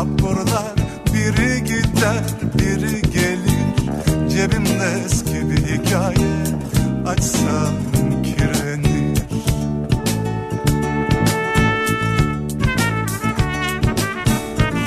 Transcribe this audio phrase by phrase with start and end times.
[0.00, 0.74] Vapurlar
[1.14, 2.24] biri gider
[2.58, 4.30] biri gelir.
[4.30, 6.44] Cebimde eski bir hikaye
[7.06, 7.74] açsam
[8.24, 9.22] kirlenir.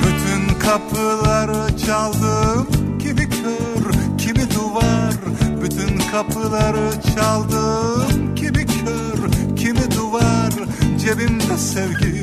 [0.02, 2.66] Bütün kapıları çaldım
[2.98, 5.14] kimi kör kimi duvar.
[5.62, 10.52] Bütün kapıları çaldım kimi kör kimi duvar.
[10.98, 12.13] Cebimde sevgilerim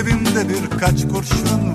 [0.00, 1.69] Cebimde birkaç kurşun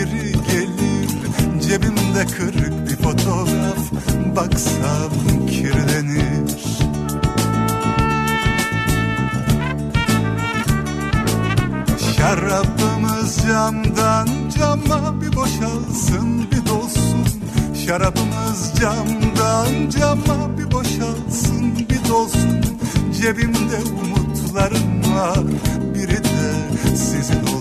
[0.00, 1.08] biri gelir.
[1.60, 3.92] Cebimde kırık bir fotoğraf.
[4.36, 6.60] Baksam kirlenir.
[12.16, 14.28] Şarabımız camdan
[14.58, 17.24] cama bir boşalsın bir dolsun.
[17.86, 22.60] Şarabımız camdan cama bir boşalsın bir dolsun.
[23.22, 25.40] Cebimde umutlarım var
[25.94, 27.59] biri de sizin olsun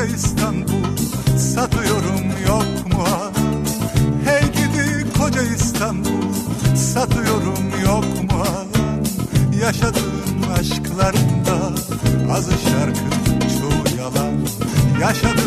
[0.00, 0.96] koca İstanbul
[1.38, 3.06] satıyorum yok mu?
[4.24, 6.32] Hey gidi koca İstanbul
[6.76, 8.44] satıyorum yok mu?
[9.62, 11.74] Yaşadığım aşklarımda
[12.32, 13.10] azı şarkı
[13.58, 14.32] çoğu yalan
[15.00, 15.39] Yaşadığım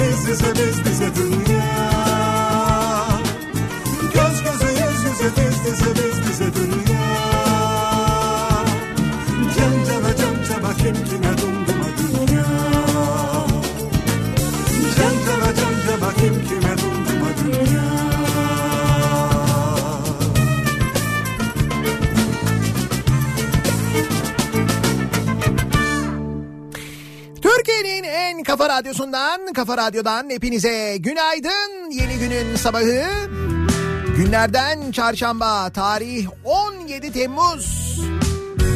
[0.00, 1.29] business, a business, a business.
[28.80, 31.90] Radyosundan, kafa radyodan hepinize günaydın.
[31.90, 33.04] Yeni günün sabahı.
[34.16, 38.00] Günlerden çarşamba, tarih 17 Temmuz.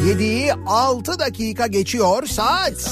[0.07, 2.91] 7'yi 6 dakika geçiyor saat.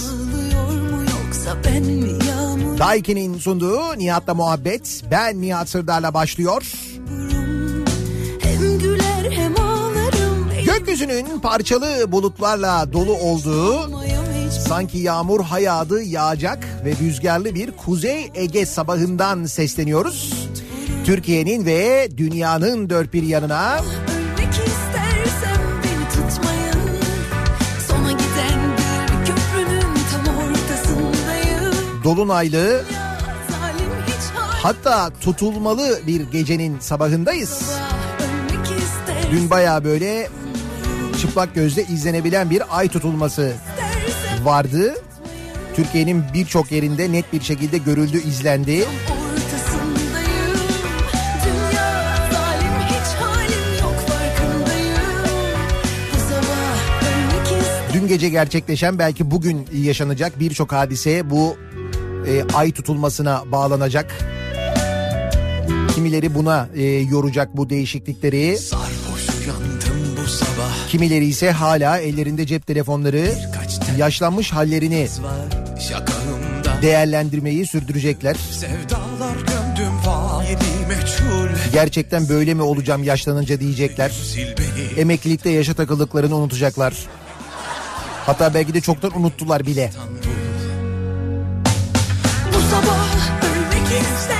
[2.80, 5.04] Daiki'nin sunduğu Nihat'la muhabbet.
[5.12, 6.72] Ben Nihat Sırdar'la başlıyor.
[8.40, 14.03] Hem güler hem ağlarım Gökyüzünün parçalı bulutlarla dolu olduğu
[14.74, 20.48] sanki yağmur hayadı yağacak ve rüzgarlı bir Kuzey Ege sabahından sesleniyoruz.
[21.06, 23.78] Türkiye'nin ve dünyanın dört bir yanına
[32.04, 32.84] dolunaylı
[34.64, 37.72] hatta tutulmalı bir gecenin sabahındayız.
[39.32, 40.30] Dün baya böyle
[41.22, 43.54] çıplak gözle izlenebilen bir ay tutulması
[44.46, 44.96] vardı.
[45.76, 48.86] Türkiye'nin birçok yerinde net bir şekilde görüldü, izlendi.
[57.94, 61.58] Dün gece gerçekleşen belki bugün yaşanacak birçok hadise bu
[62.28, 64.16] e, ay tutulmasına bağlanacak.
[65.96, 68.58] Kimileri buna e, yoracak bu değişiklikleri.
[68.58, 70.13] Sarhoş sabah
[70.90, 73.32] Kimileri ise hala ellerinde cep telefonları
[73.98, 75.08] yaşlanmış hallerini
[76.82, 78.38] değerlendirmeyi sürdürecekler.
[81.74, 84.12] Gerçekten böyle mi olacağım yaşlanınca diyecekler.
[84.98, 86.94] Emeklilikte yaşa takıldıklarını unutacaklar.
[88.26, 89.92] Hatta belki de çoktan unuttular bile.
[92.54, 93.08] Bu sabah
[93.44, 94.33] ölmek istersen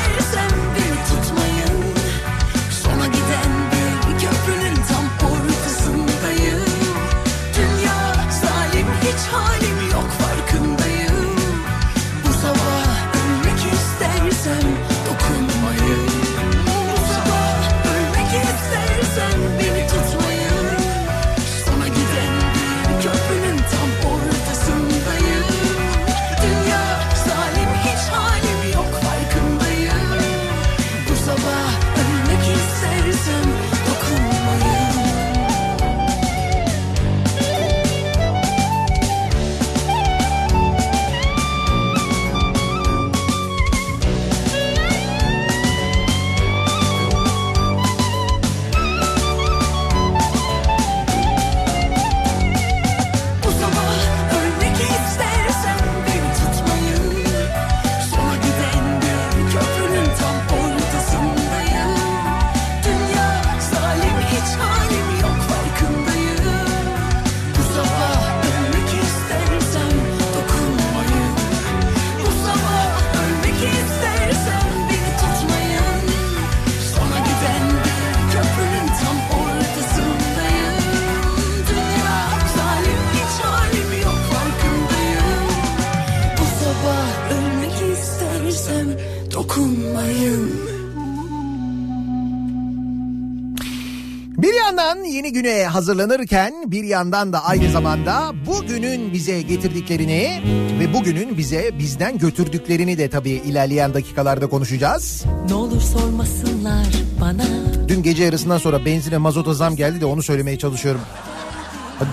[95.14, 100.42] yeni güne hazırlanırken bir yandan da aynı zamanda bugünün bize getirdiklerini
[100.80, 105.24] ve bugünün bize bizden götürdüklerini de tabii ilerleyen dakikalarda konuşacağız.
[105.50, 106.88] Ne olur sormasınlar
[107.22, 107.46] bana
[107.88, 111.02] Dün gece yarısından sonra benzine mazota zam geldi de onu söylemeye çalışıyorum.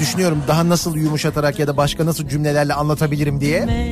[0.00, 3.90] Düşünüyorum daha nasıl yumuşatarak ya da başka nasıl cümlelerle anlatabilirim diye.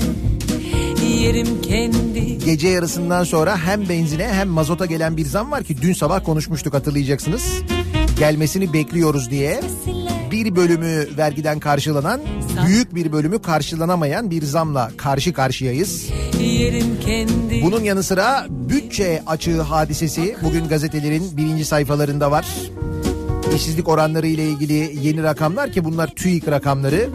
[1.20, 5.92] Yerim kendi Gece yarısından sonra hem benzine hem mazota gelen bir zam var ki dün
[5.92, 7.62] sabah konuşmuştuk hatırlayacaksınız.
[8.18, 9.60] Gelmesini bekliyoruz diye.
[10.30, 12.20] Bir bölümü vergiden karşılanan,
[12.66, 16.08] büyük bir bölümü karşılanamayan bir zamla karşı karşıyayız.
[17.62, 22.46] Bunun yanı sıra bütçe açığı hadisesi bugün gazetelerin birinci sayfalarında var.
[23.54, 27.08] İşsizlik oranları ile ilgili yeni rakamlar ki bunlar TÜİK rakamları.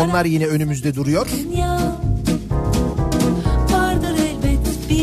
[0.00, 1.26] Onlar yine önümüzde duruyor.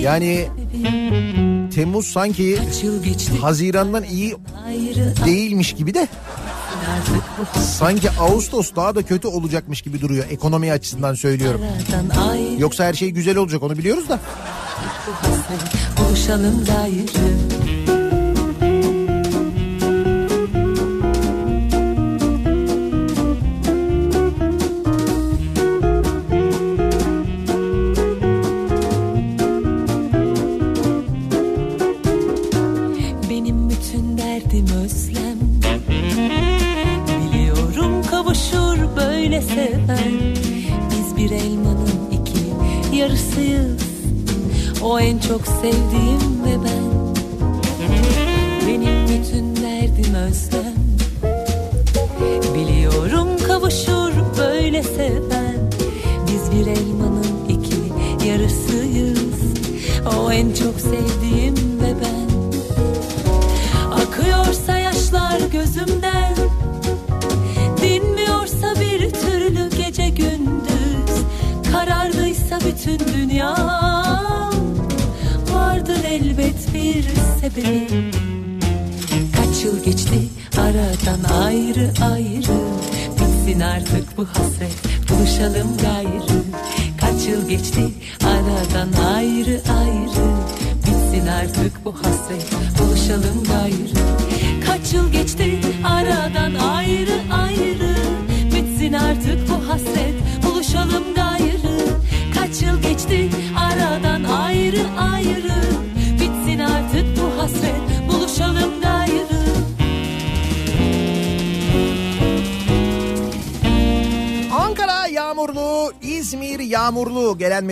[0.02, 0.48] Yani
[1.78, 2.60] Temmuz sanki
[3.42, 4.36] Haziran'dan iyi
[5.26, 6.08] değilmiş gibi de
[7.62, 11.62] sanki Ağustos daha da kötü olacakmış gibi duruyor ekonomi açısından söylüyorum.
[12.58, 14.20] Yoksa her şey güzel olacak onu biliyoruz da.
[15.98, 17.57] buluşalım gayrı
[45.38, 46.27] çok sevdiğim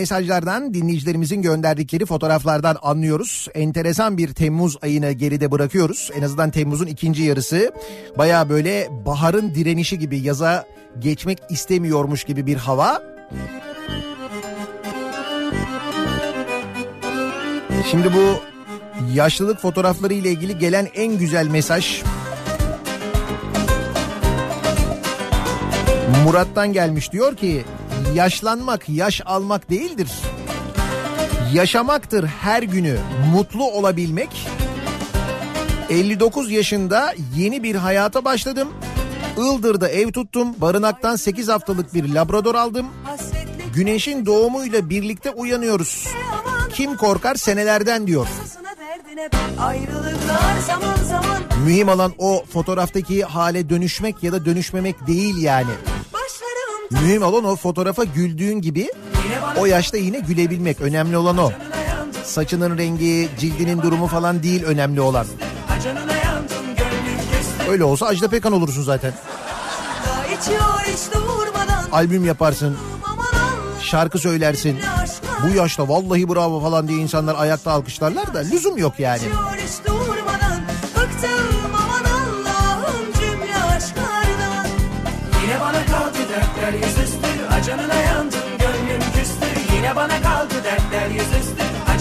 [0.06, 3.48] mesajlardan dinleyicilerimizin gönderdikleri fotoğraflardan anlıyoruz.
[3.54, 6.12] Enteresan bir Temmuz ayını geride bırakıyoruz.
[6.18, 7.72] En azından Temmuz'un ikinci yarısı
[8.18, 10.66] baya böyle baharın direnişi gibi yaza
[11.00, 13.02] geçmek istemiyormuş gibi bir hava.
[17.92, 18.40] Şimdi bu
[19.14, 22.04] yaşlılık fotoğrafları ile ilgili gelen en güzel mesaj
[26.26, 27.66] Murat'tan gelmiş diyor ki
[28.14, 30.12] yaşlanmak yaş almak değildir.
[31.54, 32.98] Yaşamaktır her günü
[33.34, 34.30] mutlu olabilmek.
[35.90, 38.68] 59 yaşında yeni bir hayata başladım.
[39.38, 40.48] Ildır'da ev tuttum.
[40.58, 42.86] Barınaktan 8 haftalık bir labrador aldım.
[43.76, 46.08] Güneşin doğumuyla birlikte uyanıyoruz.
[46.74, 48.28] Kim korkar senelerden diyor.
[51.66, 55.72] Mühim olan o fotoğraftaki hale dönüşmek ya da dönüşmemek değil yani.
[57.02, 58.90] Mühim olan o fotoğrafa güldüğün gibi
[59.58, 60.82] o yaşta yine gülebilmek.
[60.82, 61.52] Önemli olan o.
[62.24, 65.26] Saçının rengi, cildinin durumu falan değil önemli olan.
[67.70, 69.14] Öyle olsa Ajda Pekan olursun zaten.
[71.92, 72.78] Albüm yaparsın,
[73.82, 74.80] şarkı söylersin.
[75.44, 79.22] Bu yaşta vallahi bravo falan diye insanlar ayakta alkışlarlar da lüzum yok yani.
[79.22, 79.95] içiyor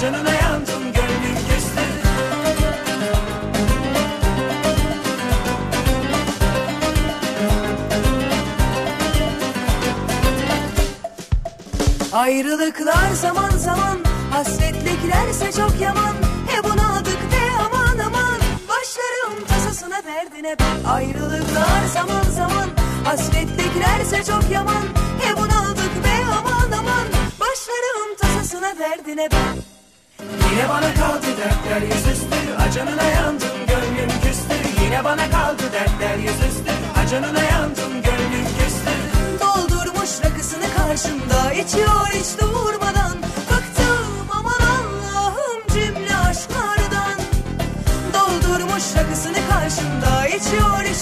[0.05, 1.81] Acanına yandım gönlüm küstü
[12.13, 13.99] Ayrılıklar zaman zaman
[14.31, 16.15] Hasretliklerse çok yaman.
[16.49, 18.41] He bunadık de aman aman.
[18.69, 20.91] Başlarım tasasına derdine ben.
[20.91, 22.69] Ayrılıklar zaman zaman
[23.05, 24.85] Hasretliklerse çok yaman.
[25.21, 27.07] He bunadık be aman aman.
[27.41, 29.74] Başlarım tasasına derdine ben
[30.55, 32.37] Yine bana kaldı dertler yüzüstü.
[32.69, 34.85] Acanına yandım gönlüm küstü.
[34.85, 36.73] Yine bana kaldı dertler yüzüstü.
[37.03, 38.93] Acanına yandım gönlüm küstü.
[39.41, 43.17] Doldurmuş rakısını karşımda içiyor hiç durmadan.
[43.51, 47.19] Bıktım aman Allah'ım cümle aşklardan.
[48.15, 50.94] Doldurmuş rakısını karşımda içiyor hiç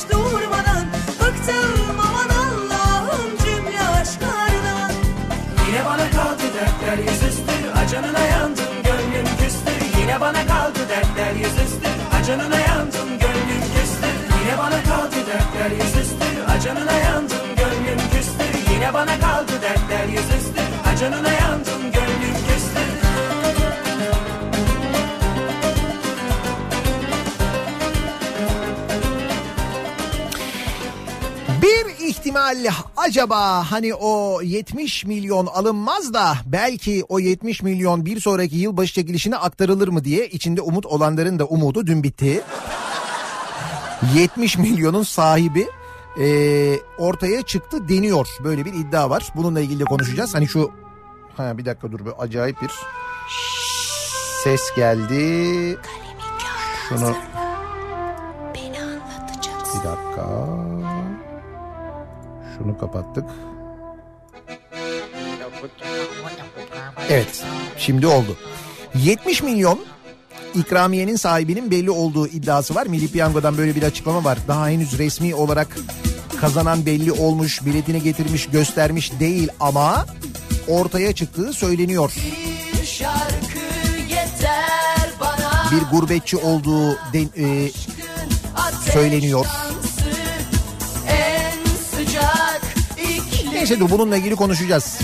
[12.32, 14.08] Acanına yandım gönlüm küstü
[14.40, 20.62] Yine bana kaldı dertler yüzüstü Acanına yandım gönlüm küstü Yine bana kaldı dertler yüzüstü
[20.92, 21.81] Acanına yandım
[32.32, 38.94] ihtimal acaba hani o 70 milyon alınmaz da belki o 70 milyon bir sonraki yılbaşı
[38.94, 42.42] çekilişine aktarılır mı diye içinde umut olanların da umudu dün bitti.
[44.14, 45.66] 70 milyonun sahibi
[46.20, 46.26] e,
[46.98, 48.28] ortaya çıktı deniyor.
[48.44, 49.32] Böyle bir iddia var.
[49.36, 50.34] Bununla ilgili de konuşacağız.
[50.34, 50.70] Hani şu
[51.36, 52.70] ha bir dakika dur bir acayip bir
[54.44, 55.78] ses geldi.
[56.88, 57.14] Şunu
[59.74, 60.91] bir dakika.
[62.62, 63.24] Şunu kapattık.
[67.10, 67.44] Evet,
[67.78, 68.36] şimdi oldu.
[68.94, 69.80] 70 milyon
[70.54, 72.86] ikramiyenin sahibinin belli olduğu iddiası var.
[72.86, 74.38] Milli Piyango'dan böyle bir açıklama var.
[74.48, 75.76] Daha henüz resmi olarak
[76.40, 80.06] kazanan belli olmuş, biletini getirmiş, göstermiş değil ama
[80.68, 82.12] ortaya çıktığı söyleniyor.
[85.72, 87.70] Bir gurbetçi olduğu de- e,
[88.92, 89.46] söyleniyor.
[93.62, 94.98] Neyse dur bununla ilgili konuşacağız.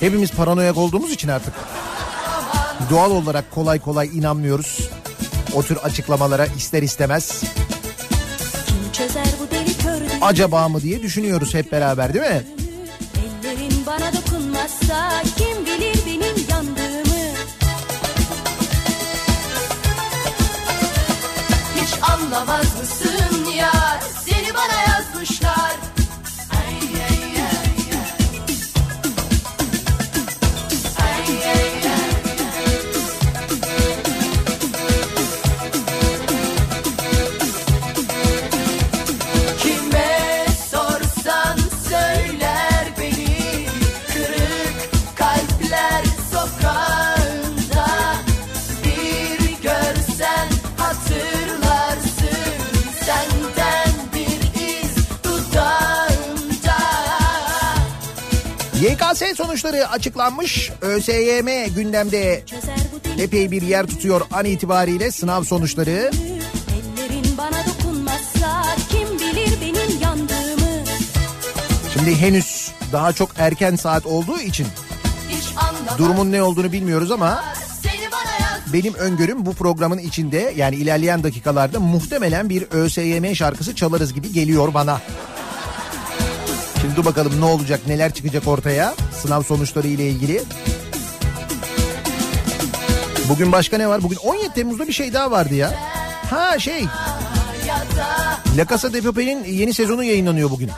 [0.00, 1.54] Hepimiz paranoyak olduğumuz için artık
[2.90, 4.90] doğal olarak kolay kolay inanmıyoruz.
[5.54, 7.42] O tür açıklamalara ister istemez.
[10.20, 12.42] Acaba mı diye düşünüyoruz hep beraber değil mi?
[13.18, 17.34] Ellerin bana dokunmazsa kim bilir benim yandığımı
[21.76, 22.71] Hiç anlamaz
[59.72, 60.70] Sonuçları açıklanmış.
[60.80, 62.44] ÖSYM gündemde
[63.18, 66.10] epey bir yer tutuyor an itibariyle sınav sonuçları.
[71.92, 74.66] Şimdi henüz daha çok erken saat olduğu için
[75.98, 77.44] durumun ne olduğunu bilmiyoruz ama
[78.72, 84.74] benim öngörüm bu programın içinde yani ilerleyen dakikalarda muhtemelen bir ÖSYM şarkısı çalarız gibi geliyor
[84.74, 85.00] bana.
[86.80, 90.42] Şimdi dur bakalım ne olacak neler çıkacak ortaya sınav sonuçları ile ilgili.
[93.28, 94.02] Bugün başka ne var?
[94.02, 95.74] Bugün 17 Temmuz'da bir şey daha vardı ya.
[96.30, 96.84] Ha şey.
[98.56, 100.70] La Casa de Papel'in yeni sezonu yayınlanıyor bugün.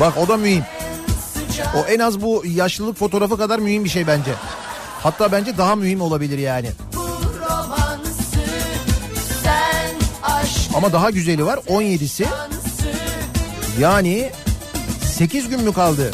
[0.00, 0.64] Bak o da mühim.
[1.76, 4.30] O en az bu yaşlılık fotoğrafı kadar mühim bir şey bence.
[5.02, 6.70] Hatta bence daha mühim olabilir yani.
[10.74, 12.26] Ama daha güzeli var 17'si.
[13.80, 14.30] Yani
[15.16, 16.12] 8 gün mü kaldı?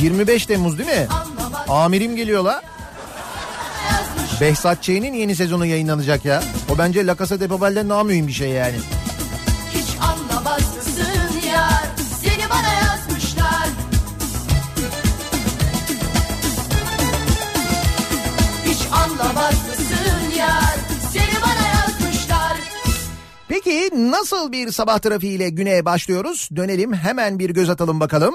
[0.00, 1.06] 25 Temmuz değil mi?
[1.68, 2.62] Amirim geliyor la.
[4.40, 6.42] Behzat Ç'nin yeni sezonu yayınlanacak ya.
[6.74, 8.76] O bence La Casa de Papel'den daha mühim bir şey yani.
[9.74, 11.84] hiç anlamaz mısın yar
[12.22, 13.68] seni bana yazmışlar
[18.66, 20.74] hiç anlamaz mısın yar
[21.12, 22.56] seni bana yazmışlar
[23.48, 26.48] Peki nasıl bir sabah trafiğiyle güne başlıyoruz?
[26.56, 28.34] Dönelim hemen bir göz atalım bakalım.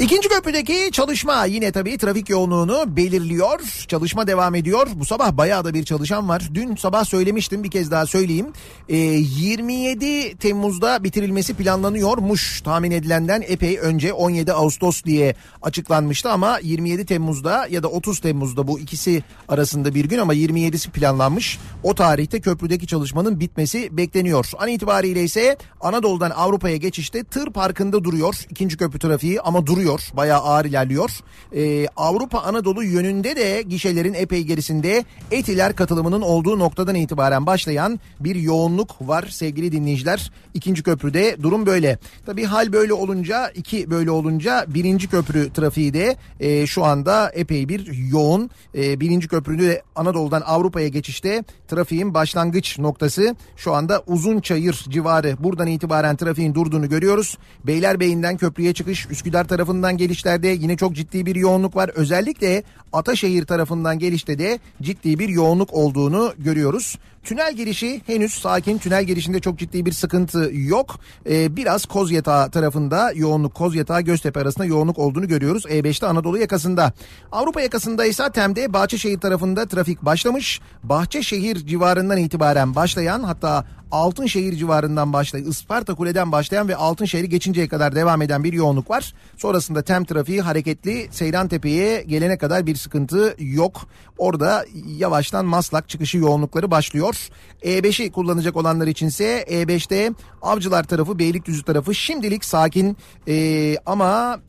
[0.00, 3.60] İkinci köprüdeki çalışma yine tabii trafik yoğunluğunu belirliyor.
[3.88, 4.86] Çalışma devam ediyor.
[4.94, 6.42] Bu sabah bayağı da bir çalışan var.
[6.54, 8.46] Dün sabah söylemiştim bir kez daha söyleyeyim.
[8.88, 12.60] Ee, 27 Temmuz'da bitirilmesi planlanıyormuş.
[12.60, 18.68] Tahmin edilenden epey önce 17 Ağustos diye açıklanmıştı ama 27 Temmuz'da ya da 30 Temmuz'da
[18.68, 21.58] bu ikisi arasında bir gün ama 27'si planlanmış.
[21.82, 24.50] O tarihte köprüdeki çalışmanın bitmesi bekleniyor.
[24.58, 28.34] An itibariyle ise Anadolu'dan Avrupa'ya geçişte tır parkında duruyor.
[28.50, 29.83] ikinci köprü trafiği ama duruyor.
[30.14, 31.10] Bayağı ağır ilerliyor.
[31.56, 38.36] Ee, Avrupa Anadolu yönünde de gişelerin epey gerisinde Etiler katılımının olduğu noktadan itibaren başlayan bir
[38.36, 40.32] yoğunluk var sevgili dinleyiciler.
[40.54, 41.98] İkinci köprüde durum böyle.
[42.26, 47.68] Tabii hal böyle olunca iki böyle olunca birinci köprü trafiği de e, şu anda epey
[47.68, 48.50] bir yoğun.
[48.74, 55.36] E, birinci köprüde de Anadolu'dan Avrupa'ya geçişte trafiğin başlangıç noktası şu anda Uzunçayır civarı.
[55.38, 57.38] Buradan itibaren trafiğin durduğunu görüyoruz.
[57.66, 61.90] Beylerbeyi'nden köprüye çıkış Üsküdar tarafından gelişlerde yine çok ciddi bir yoğunluk var.
[61.94, 66.98] Özellikle Ataşehir tarafından gelişte de ciddi bir yoğunluk olduğunu görüyoruz.
[67.24, 68.78] Tünel girişi henüz sakin.
[68.78, 70.98] Tünel girişinde çok ciddi bir sıkıntı yok.
[71.30, 75.64] Ee, biraz Kozyatağı tarafında yoğunluk, Kozyatağı Göztepe arasında yoğunluk olduğunu görüyoruz.
[75.64, 76.92] E5'te Anadolu yakasında.
[77.32, 80.60] Avrupa yakasında ise Tem'de Bahçeşehir tarafında trafik başlamış.
[80.82, 87.94] Bahçeşehir civarından itibaren başlayan hatta Altınşehir civarından başlayan, Isparta Kule'den başlayan ve Altınşehir'i geçinceye kadar
[87.94, 89.14] devam eden bir yoğunluk var.
[89.36, 93.86] Sonrasında tem trafiği hareketli Seyran Tepe'ye gelene kadar bir sıkıntı yok.
[94.18, 94.64] Orada
[94.98, 97.13] yavaştan Maslak çıkışı yoğunlukları başlıyor.
[97.62, 102.96] E5'i kullanacak olanlar içinse E5'te Avcılar tarafı, Beylikdüzü tarafı şimdilik sakin
[103.28, 104.40] Ee, ama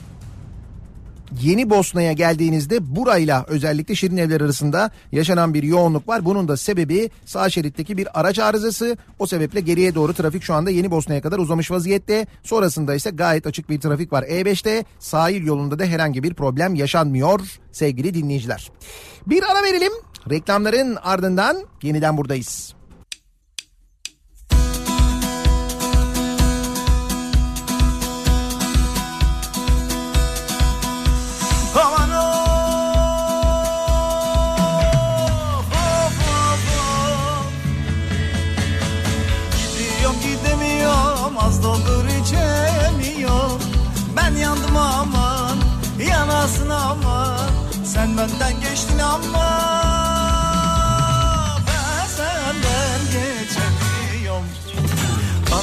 [1.41, 6.25] Yeni Bosna'ya geldiğinizde burayla özellikle Şirin Evler arasında yaşanan bir yoğunluk var.
[6.25, 8.97] Bunun da sebebi sağ şeritteki bir araç arızası.
[9.19, 12.28] O sebeple geriye doğru trafik şu anda Yeni Bosna'ya kadar uzamış vaziyette.
[12.43, 14.23] Sonrasında ise gayet açık bir trafik var.
[14.23, 17.39] E5'te sahil yolunda da herhangi bir problem yaşanmıyor
[17.71, 18.71] sevgili dinleyiciler.
[19.28, 19.91] Bir ara verelim.
[20.29, 22.75] Reklamların ardından yeniden buradayız.
[44.35, 45.57] Aman yandım aman
[46.09, 47.49] yanasın aman.
[47.85, 49.74] Sen benden geçtin ama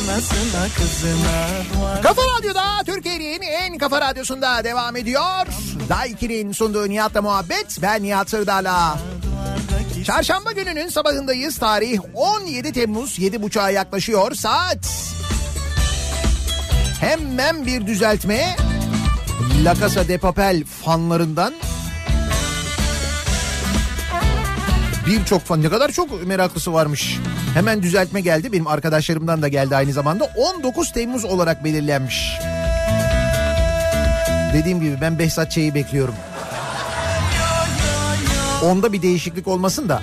[0.02, 5.46] Anasına kızına Kafa Radyo'da Türkiye'nin en kafa radyosunda devam ediyor.
[5.88, 7.78] Daiki'nin sunduğu Nihat'la muhabbet.
[7.82, 8.98] Ben Nihat Sırdar'la.
[10.04, 11.58] Çarşamba gününün sabahındayız.
[11.58, 15.12] Tarih 17 Temmuz 7.30'a yaklaşıyor saat.
[17.00, 18.56] Hemen bir düzeltme.
[19.64, 21.54] La Casa de Papel fanlarından
[25.20, 27.18] birçok fan ne kadar çok meraklısı varmış.
[27.54, 32.38] Hemen düzeltme geldi benim arkadaşlarımdan da geldi aynı zamanda 19 Temmuz olarak belirlenmiş.
[34.54, 36.14] Dediğim gibi ben Behzat Ç'yi bekliyorum.
[38.64, 40.02] Onda bir değişiklik olmasın da.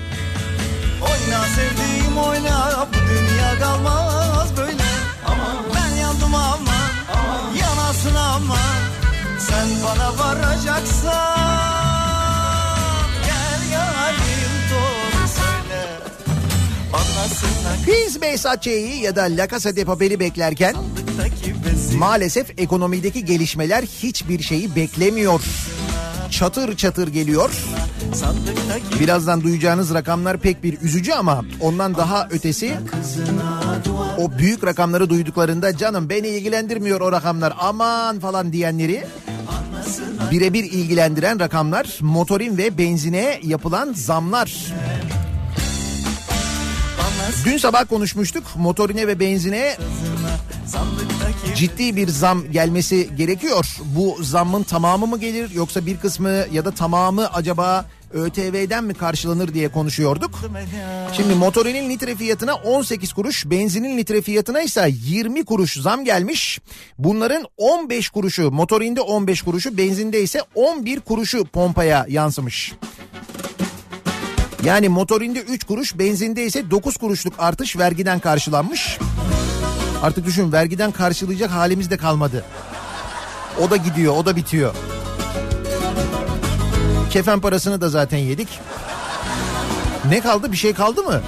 [1.02, 4.84] Oyna sevdiğim oyna bu dünya kalmaz böyle.
[5.26, 5.56] Aman.
[5.76, 6.80] Ben yandım ama
[7.62, 8.58] yanasın ama
[9.40, 11.29] sen bana varacaksan.
[17.88, 20.76] Biz Behzat Ç'yi ya da La Casa de Papel'i beklerken
[21.98, 25.42] maalesef ekonomideki gelişmeler hiçbir şeyi beklemiyor.
[26.32, 27.52] Çatır çatır geliyor.
[29.00, 32.78] Birazdan duyacağınız rakamlar pek bir üzücü ama ondan daha ötesi
[34.18, 39.04] o büyük rakamları duyduklarında canım beni ilgilendirmiyor o rakamlar aman falan diyenleri
[40.32, 44.74] birebir ilgilendiren rakamlar motorin ve benzine yapılan zamlar.
[47.46, 49.78] Dün sabah konuşmuştuk motorine ve benzine
[51.56, 53.78] ciddi bir zam gelmesi gerekiyor.
[53.86, 59.54] Bu zammın tamamı mı gelir yoksa bir kısmı ya da tamamı acaba ÖTV'den mi karşılanır
[59.54, 60.40] diye konuşuyorduk.
[61.14, 66.60] Şimdi motorinin litre fiyatına 18 kuruş, benzinin litre fiyatına ise 20 kuruş zam gelmiş.
[66.98, 72.74] Bunların 15 kuruşu motorinde 15 kuruşu, benzinde ise 11 kuruşu pompaya yansımış.
[74.64, 78.98] Yani motorinde 3 kuruş, benzinde ise 9 kuruşluk artış vergiden karşılanmış.
[80.02, 82.46] Artık düşün vergiden karşılayacak halimiz de kalmadı.
[83.62, 84.76] O da gidiyor, o da bitiyor.
[87.10, 88.60] Kefen parasını da zaten yedik.
[90.10, 90.52] Ne kaldı?
[90.52, 91.22] Bir şey kaldı mı?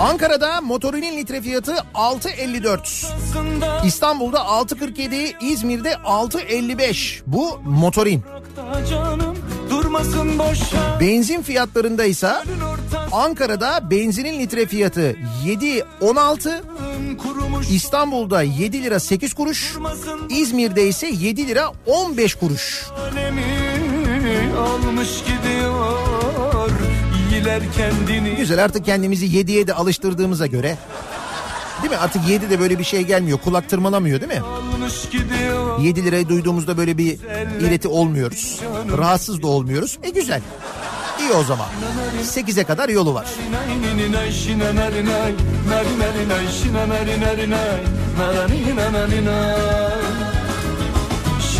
[0.00, 3.86] Ankara'da motorinin litre fiyatı 6.54.
[3.86, 7.22] İstanbul'da 6.47, İzmir'de 6.55.
[7.26, 8.22] Bu motorin.
[11.00, 12.32] Benzin fiyatlarında ise
[13.12, 19.76] Ankara'da benzinin litre fiyatı 7.16, kurumuş İstanbul'da 7 lira 8 kuruş,
[20.28, 22.86] İzmir'de ise 7 lira 15 kuruş.
[24.58, 26.55] almış gidiyor
[27.46, 30.76] iyiler kendini Güzel artık kendimizi 7'ye de alıştırdığımıza göre.
[31.82, 31.96] Değil mi?
[31.96, 33.38] Artık 7 de böyle bir şey gelmiyor.
[33.38, 34.40] Kulak tırmalamıyor değil mi?
[34.40, 37.18] almış gidiyor 7 lirayı duyduğumuzda böyle bir
[37.60, 38.60] ileti olmuyoruz.
[38.98, 39.98] Rahatsız da olmuyoruz.
[40.02, 40.40] E güzel.
[41.20, 41.66] İyi o zaman.
[42.22, 43.26] 8'e kadar yolu var.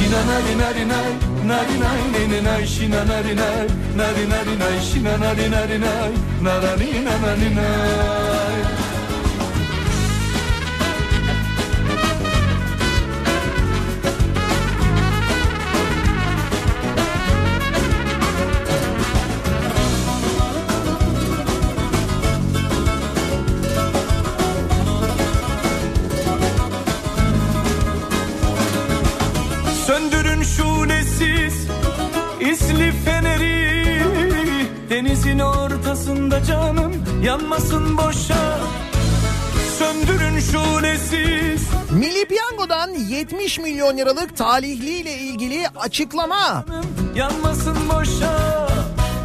[0.07, 6.12] しななりなりなりなりなりねねないしななりなりなりなりないしななりなりない。
[6.40, 7.62] ならりななりな
[8.92, 8.95] い。
[37.46, 38.59] Yanmasın boşa
[39.78, 46.64] Söndürün şunesiz Milli Piyango'dan 70 milyon liralık talihliyle ilgili açıklama.
[47.16, 48.68] yanmasın boşa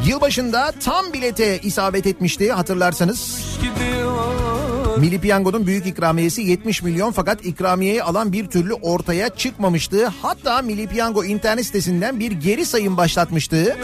[0.08, 3.40] Yılbaşında tam bilete isabet etmişti hatırlarsanız.
[3.62, 4.12] Gidiyor
[4.98, 10.08] Milli Piyango'nun büyük ikramiyesi 70 milyon fakat ikramiyeyi alan bir türlü ortaya çıkmamıştı.
[10.22, 13.78] Hatta Milli Piyango internet sitesinden bir geri sayım başlatmıştı.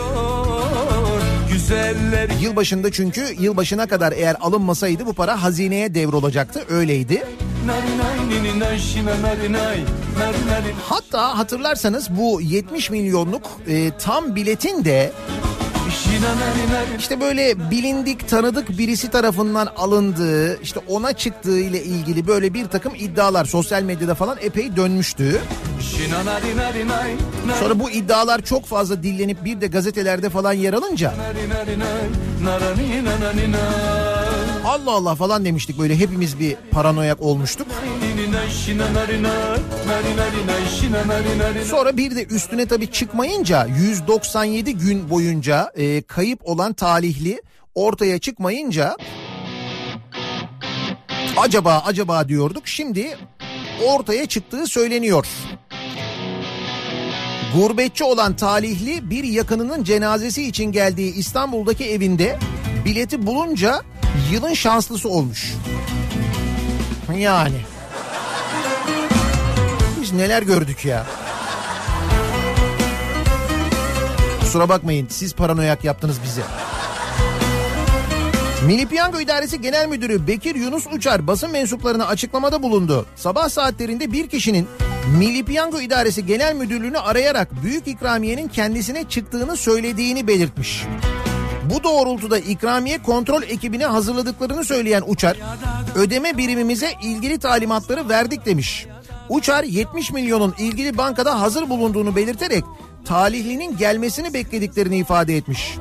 [1.58, 2.30] Güzeller.
[2.42, 6.64] Yılbaşında çünkü yılbaşına kadar eğer alınmasaydı bu para hazineye devrolacaktı.
[6.70, 7.24] Öyleydi.
[10.90, 15.12] Hatta hatırlarsanız bu 70 milyonluk e, tam biletin de
[17.00, 22.96] işte böyle bilindik tanıdık birisi tarafından alındığı işte ona çıktığı ile ilgili böyle bir takım
[22.96, 25.42] iddialar sosyal medyada falan epey dönmüştü.
[27.60, 31.14] Sonra bu iddialar çok fazla dillenip bir de gazetelerde falan yer alınca
[34.68, 37.68] Allah Allah falan demiştik böyle hepimiz bir paranoyak olmuştuk.
[41.66, 47.42] Sonra bir de üstüne tabii çıkmayınca 197 gün boyunca e, kayıp olan talihli
[47.76, 48.96] ortaya çıkmayınca
[51.38, 52.68] acaba acaba diyorduk.
[52.68, 53.18] Şimdi
[53.88, 55.28] ortaya çıktığı söyleniyor.
[57.56, 62.40] Gurbetçi olan talihli bir yakınının cenazesi için geldiği İstanbul'daki evinde
[62.88, 63.82] bileti bulunca
[64.32, 65.54] yılın şanslısı olmuş.
[67.18, 67.58] Yani.
[70.02, 71.06] Biz neler gördük ya.
[74.40, 76.42] Kusura bakmayın siz paranoyak yaptınız bize.
[78.66, 83.06] Milli Piyango İdaresi Genel Müdürü Bekir Yunus Uçar basın mensuplarına açıklamada bulundu.
[83.16, 84.68] Sabah saatlerinde bir kişinin
[85.18, 90.84] Milli Piyango İdaresi Genel Müdürlüğünü arayarak büyük ikramiyenin kendisine çıktığını söylediğini belirtmiş.
[91.70, 95.38] Bu doğrultuda ikramiye kontrol ekibine hazırladıklarını söyleyen Uçar,
[95.96, 98.88] ödeme birimimize ilgili talimatları verdik demiş.
[99.30, 102.64] Uçar 70 milyonun ilgili bankada hazır bulunduğunu belirterek
[103.06, 105.78] talihlinin gelmesini beklediklerini ifade etmiş.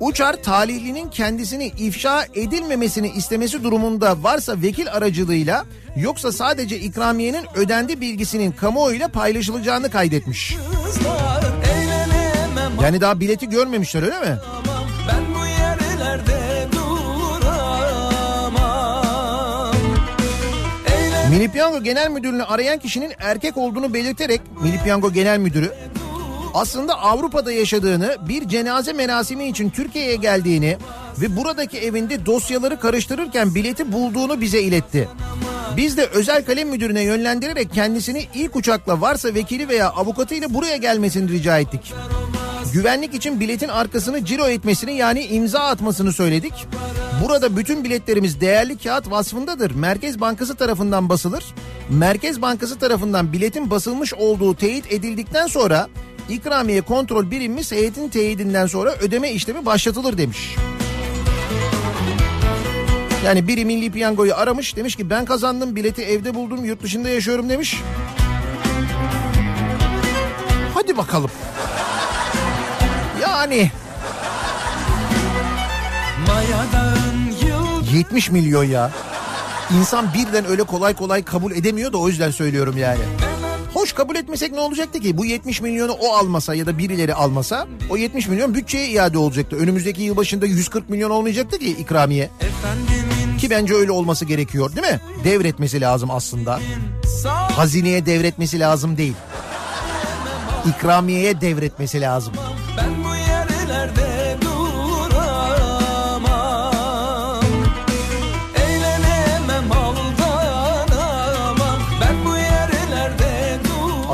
[0.00, 5.64] Uçar talihlinin kendisini ifşa edilmemesini istemesi durumunda varsa vekil aracılığıyla
[5.96, 10.56] yoksa sadece ikramiyenin ödendi bilgisinin kamuoyuyla paylaşılacağını kaydetmiş.
[12.82, 14.36] Yani daha bileti görmemişler öyle mi?
[21.30, 25.72] Milli Piyango Genel Müdürlüğünü arayan kişinin erkek olduğunu belirterek Milli Piyango Genel Müdürü
[26.54, 30.76] aslında Avrupa'da yaşadığını, bir cenaze merasimi için Türkiye'ye geldiğini
[31.20, 35.08] ve buradaki evinde dosyaları karıştırırken bileti bulduğunu bize iletti.
[35.76, 41.30] Biz de özel kalem müdürüne yönlendirerek kendisini ilk uçakla varsa vekili veya avukatıyla buraya gelmesini
[41.30, 41.92] rica ettik.
[42.76, 46.52] Güvenlik için biletin arkasını ciro etmesini yani imza atmasını söyledik.
[47.24, 49.70] Burada bütün biletlerimiz değerli kağıt vasfındadır.
[49.70, 51.44] Merkez Bankası tarafından basılır.
[51.90, 55.88] Merkez Bankası tarafından biletin basılmış olduğu teyit edildikten sonra
[56.28, 60.56] ikramiye kontrol birimimiz heyetin teyidinden sonra ödeme işlemi başlatılır demiş.
[63.24, 67.48] Yani biri Milli Piyango'yu aramış demiş ki ben kazandım bileti evde buldum yurt dışında yaşıyorum
[67.48, 67.80] demiş.
[70.74, 71.30] Hadi bakalım.
[73.36, 73.70] Yani
[76.26, 78.90] Mayadağın yıl 70 milyon ya.
[79.78, 82.98] İnsan birden öyle kolay kolay kabul edemiyor da o yüzden söylüyorum yani.
[83.74, 85.18] Hoş kabul etmesek ne olacaktı ki?
[85.18, 89.56] Bu 70 milyonu o almasa ya da birileri almasa o 70 milyon bütçeye iade olacaktı.
[89.56, 92.30] Önümüzdeki yıl başında 140 milyon olmayacaktı ki ikramiye.
[93.38, 95.00] Ki bence öyle olması gerekiyor değil mi?
[95.24, 96.60] Devretmesi lazım aslında.
[97.56, 99.14] Hazineye devretmesi lazım değil.
[100.68, 102.34] İkramiyeye devretmesi lazım.
[102.76, 103.05] ben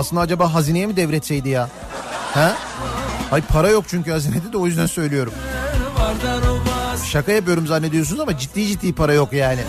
[0.02, 1.68] Aslında acaba hazineye mi devretseydi ya?
[2.34, 2.56] Ha?
[3.30, 5.32] Hayır para yok çünkü hazinede de o yüzden söylüyorum.
[7.06, 9.60] Şaka yapıyorum zannediyorsunuz ama ciddi ciddi para yok yani.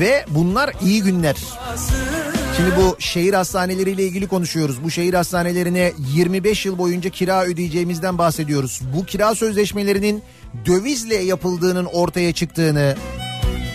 [0.00, 1.36] Ve bunlar iyi günler.
[2.56, 4.84] Şimdi bu şehir hastaneleriyle ilgili konuşuyoruz.
[4.84, 8.80] Bu şehir hastanelerine 25 yıl boyunca kira ödeyeceğimizden bahsediyoruz.
[8.96, 10.22] Bu kira sözleşmelerinin
[10.66, 12.96] dövizle yapıldığının ortaya çıktığını,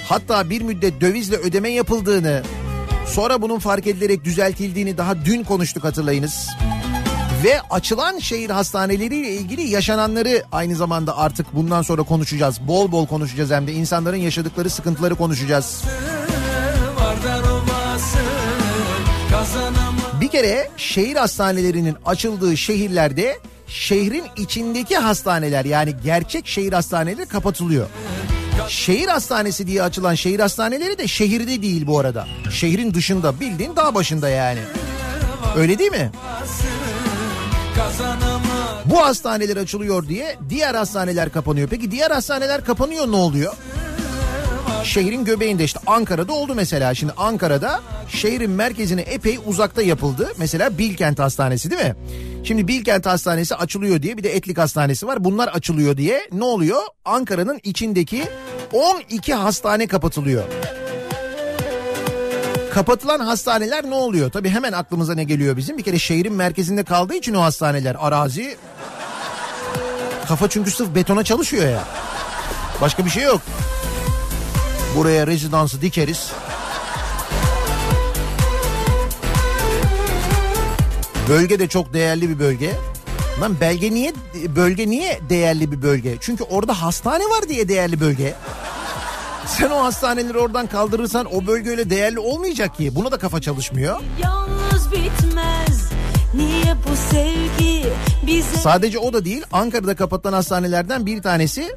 [0.10, 2.43] hatta bir müddet dövizle ödeme yapıldığını,
[3.12, 6.50] sonra bunun fark edilerek düzeltildiğini daha dün konuştuk hatırlayınız.
[7.43, 12.67] Ve açılan şehir hastaneleriyle ilgili yaşananları aynı zamanda artık bundan sonra konuşacağız.
[12.67, 15.84] Bol bol konuşacağız hem de insanların yaşadıkları sıkıntıları konuşacağız.
[20.21, 27.88] Bir kere şehir hastanelerinin açıldığı şehirlerde şehrin içindeki hastaneler yani gerçek şehir hastaneleri kapatılıyor.
[28.69, 32.28] Şehir hastanesi diye açılan şehir hastaneleri de şehirde değil bu arada.
[32.52, 34.60] Şehrin dışında bildiğin dağ başında yani.
[35.58, 36.12] Öyle değil mi?
[38.86, 41.67] Bu hastaneler açılıyor diye diğer hastaneler kapanıyor.
[41.69, 43.54] Peki diğer hastaneler kapanıyor ne oluyor?
[44.84, 46.93] Şehrin göbeğinde işte Ankara'da oldu mesela.
[46.93, 50.34] Şimdi Ankara'da şehrin merkezine epey uzakta yapıldı.
[50.38, 51.95] Mesela Bilkent Hastanesi değil mi?
[52.43, 55.24] Şimdi Bilkent Hastanesi açılıyor diye bir de Etlik Hastanesi var.
[55.24, 56.82] Bunlar açılıyor diye ne oluyor?
[57.06, 58.24] Ankara'nın içindeki
[58.73, 60.43] 12 hastane kapatılıyor.
[62.73, 64.31] Kapatılan hastaneler ne oluyor?
[64.31, 65.77] Tabii hemen aklımıza ne geliyor bizim?
[65.77, 68.57] Bir kere şehrin merkezinde kaldığı için o hastaneler arazi
[70.27, 71.84] kafa çünkü sırf betona çalışıyor ya.
[72.81, 73.41] Başka bir şey yok.
[74.95, 76.31] Buraya rezidansı dikeriz.
[81.29, 82.71] Bölge de çok değerli bir bölge.
[83.41, 84.13] Lan belge niye
[84.56, 86.17] bölge niye değerli bir bölge?
[86.21, 88.36] Çünkü orada hastane var diye değerli bölge.
[89.47, 92.95] Sen o hastaneleri oradan kaldırırsan o bölge öyle değerli olmayacak ki.
[92.95, 93.99] Buna da kafa çalışmıyor.
[94.23, 95.91] Yalnız bitmez
[96.34, 97.84] Niye bu sevgi
[98.27, 101.75] bize Sadece o da değil Ankara'da kapatılan hastanelerden bir tanesi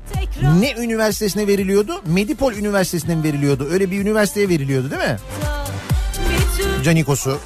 [0.61, 2.03] ne üniversitesine veriliyordu?
[2.07, 3.68] Medipol Üniversitesi'ne veriliyordu?
[3.70, 5.16] Öyle bir üniversiteye veriliyordu değil mi?
[6.85, 7.38] Canikos'u.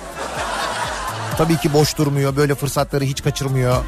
[1.39, 3.85] Tabii ki boş durmuyor böyle fırsatları hiç kaçırmıyor.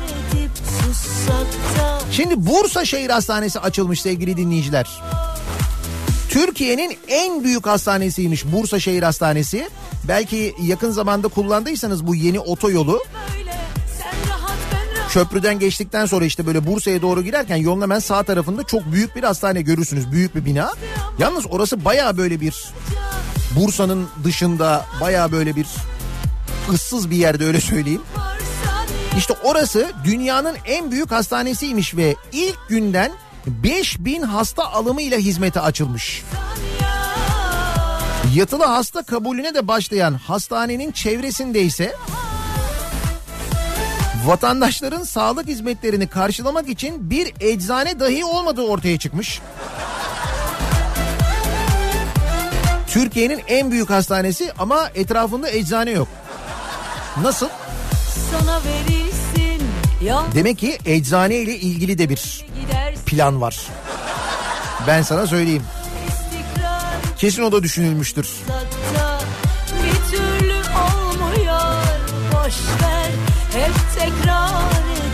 [2.13, 5.03] Şimdi Bursa Şehir Hastanesi açılmış sevgili dinleyiciler.
[6.29, 9.71] Türkiye'nin en büyük hastanesiymiş Bursa Şehir Hastanesi.
[10.09, 13.03] Belki yakın zamanda kullandıysanız bu yeni otoyolu
[15.11, 19.23] köprüden geçtikten sonra işte böyle Bursa'ya doğru girerken yolun hemen sağ tarafında çok büyük bir
[19.23, 20.13] hastane görürsünüz.
[20.13, 20.73] Büyük bir bina.
[21.19, 22.65] Yalnız orası baya böyle bir
[23.57, 25.67] Bursa'nın dışında baya böyle bir
[26.69, 28.03] ıssız bir yerde öyle söyleyeyim.
[29.19, 33.13] İşte orası dünyanın en büyük hastanesiymiş ve ilk günden
[33.47, 36.23] 5000 hasta alımıyla hizmete açılmış.
[38.35, 41.95] Yatılı hasta kabulüne de başlayan hastanenin çevresinde ise
[44.27, 49.41] Vatandaşların sağlık hizmetlerini karşılamak için bir eczane dahi olmadığı ortaya çıkmış.
[52.87, 56.09] Türkiye'nin en büyük hastanesi ama etrafında eczane yok.
[57.17, 57.49] Nasıl?
[58.31, 59.63] Sana verirsin
[60.35, 62.45] Demek ki eczane ile ilgili de bir
[63.07, 63.61] plan var.
[64.87, 65.63] Ben sana söyleyeyim.
[67.19, 68.29] Kesin o da düşünülmüştür.
[69.85, 71.61] bir türlü olmuyor
[72.33, 73.11] boş ver
[73.53, 74.51] hep tekrar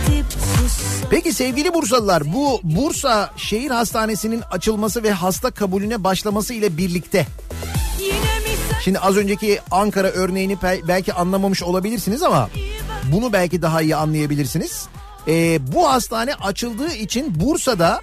[0.07, 0.25] edip
[1.09, 7.27] Peki sevgili Bursalılar bu Bursa Şehir Hastanesi'nin açılması ve hasta kabulüne başlaması ile birlikte
[8.87, 12.49] Şimdi az önceki Ankara örneğini belki anlamamış olabilirsiniz ama
[13.03, 14.87] bunu belki daha iyi anlayabilirsiniz.
[15.27, 18.01] Ee, bu hastane açıldığı için Bursa'da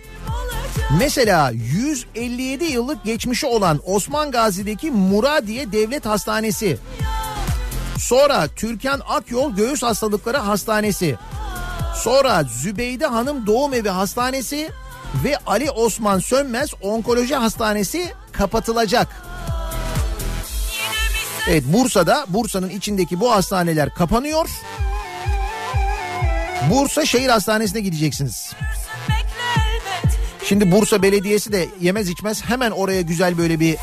[0.99, 6.79] mesela 157 yıllık geçmişi olan Osman Gazi'deki Muradiye Devlet Hastanesi,
[7.99, 11.17] sonra Türkan Akyol Göğüs Hastalıkları Hastanesi,
[11.97, 14.71] sonra Zübeyde Hanım Doğum Evi Hastanesi
[15.25, 19.34] ve Ali Osman Sönmez Onkoloji Hastanesi kapatılacak.
[21.49, 24.49] Evet Bursa'da Bursa'nın içindeki bu hastaneler kapanıyor.
[26.71, 28.53] Bursa Şehir Hastanesi'ne gideceksiniz.
[30.45, 33.77] Şimdi Bursa Belediyesi de yemez içmez hemen oraya güzel böyle bir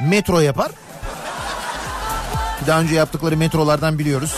[0.00, 0.72] metro yapar.
[2.66, 4.36] Daha önce yaptıkları metrolardan biliyoruz.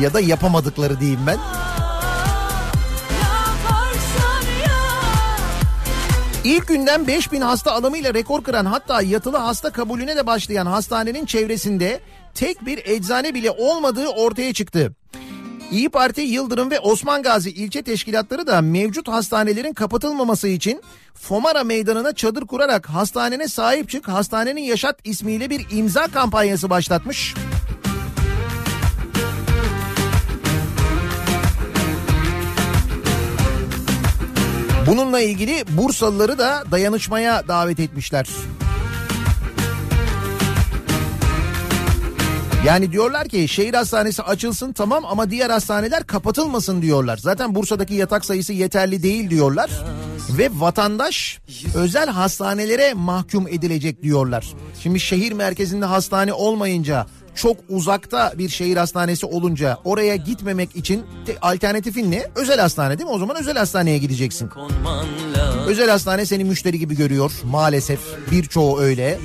[0.00, 1.38] Ya da yapamadıkları diyeyim ben.
[6.44, 12.00] İlk günden 5000 hasta alımıyla rekor kıran hatta yatılı hasta kabulüne de başlayan hastanenin çevresinde
[12.34, 14.92] tek bir eczane bile olmadığı ortaya çıktı.
[15.70, 20.82] İyi Parti, Yıldırım ve Osman Gazi ilçe teşkilatları da mevcut hastanelerin kapatılmaması için
[21.14, 27.34] Fomara Meydanı'na çadır kurarak hastanene sahip çık, hastanenin yaşat ismiyle bir imza kampanyası başlatmış.
[34.90, 38.28] Bununla ilgili Bursalıları da dayanışmaya davet etmişler.
[42.66, 47.16] Yani diyorlar ki şehir hastanesi açılsın tamam ama diğer hastaneler kapatılmasın diyorlar.
[47.16, 49.70] Zaten Bursa'daki yatak sayısı yeterli değil diyorlar.
[50.30, 51.38] Ve vatandaş
[51.74, 54.46] özel hastanelere mahkum edilecek diyorlar.
[54.82, 57.06] Şimdi şehir merkezinde hastane olmayınca
[57.42, 62.26] çok uzakta bir şehir hastanesi olunca oraya gitmemek için te- alternatifin ne?
[62.36, 63.14] Özel hastane değil mi?
[63.14, 64.50] O zaman özel hastaneye gideceksin.
[65.66, 68.00] Özel hastane seni müşteri gibi görüyor maalesef.
[68.30, 69.18] Birçoğu öyle.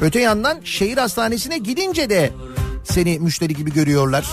[0.00, 2.32] Öte yandan şehir hastanesine gidince de
[2.92, 4.26] seni müşteri gibi görüyorlar.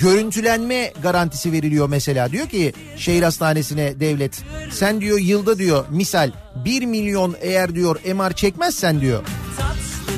[0.00, 2.32] Görüntülenme garantisi veriliyor mesela.
[2.32, 6.30] Diyor ki şehir hastanesine devlet sen diyor yılda diyor misal
[6.64, 9.22] 1 milyon eğer diyor MR çekmezsen diyor.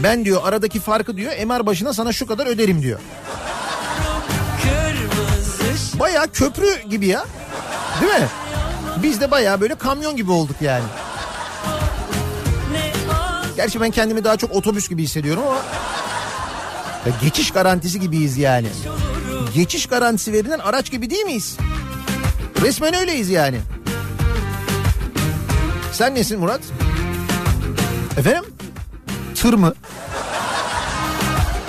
[0.03, 3.01] Ben diyor aradaki farkı diyor MR başına sana şu kadar öderim diyor.
[6.01, 7.25] Baya köprü gibi ya.
[8.01, 8.29] Değil mi?
[9.03, 10.85] Biz de baya böyle kamyon gibi olduk yani.
[13.57, 15.59] Gerçi ben kendimi daha çok otobüs gibi hissediyorum ama
[17.07, 18.69] ya geçiş garantisi gibiyiz yani.
[19.55, 21.57] Geçiş garantisi verilen araç gibi değil miyiz?
[22.63, 23.61] Resmen öyleyiz yani.
[25.93, 26.61] Sen nesin Murat?
[28.19, 28.45] Efendim?
[29.35, 29.75] Tır mı?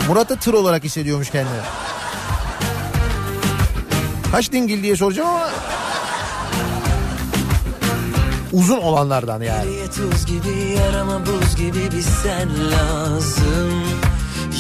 [0.08, 1.62] Murat da tır olarak hissediyormuş kendini.
[4.32, 5.50] Kaç dingil diye soracağım ama...
[8.54, 9.72] Uzun olanlardan yani.
[9.96, 14.05] Tuz gibi yarama buz gibi bir sen lazım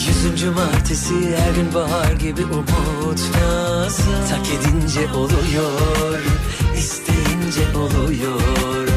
[0.08, 6.20] Yüzüncü martesi her gün bahar gibi umut lazım Tak edince oluyor
[6.78, 8.88] isteyince oluyor.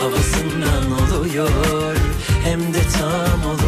[0.00, 1.96] Havasından oluyor
[2.44, 3.61] hem de tam oluyor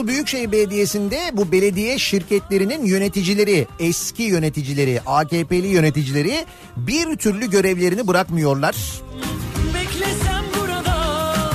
[0.00, 6.44] İstanbul Büyükşehir Belediyesi'nde bu belediye şirketlerinin yöneticileri, eski yöneticileri, AKP'li yöneticileri
[6.76, 8.76] bir türlü görevlerini bırakmıyorlar.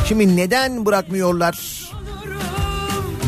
[0.07, 1.84] Şimdi neden bırakmıyorlar?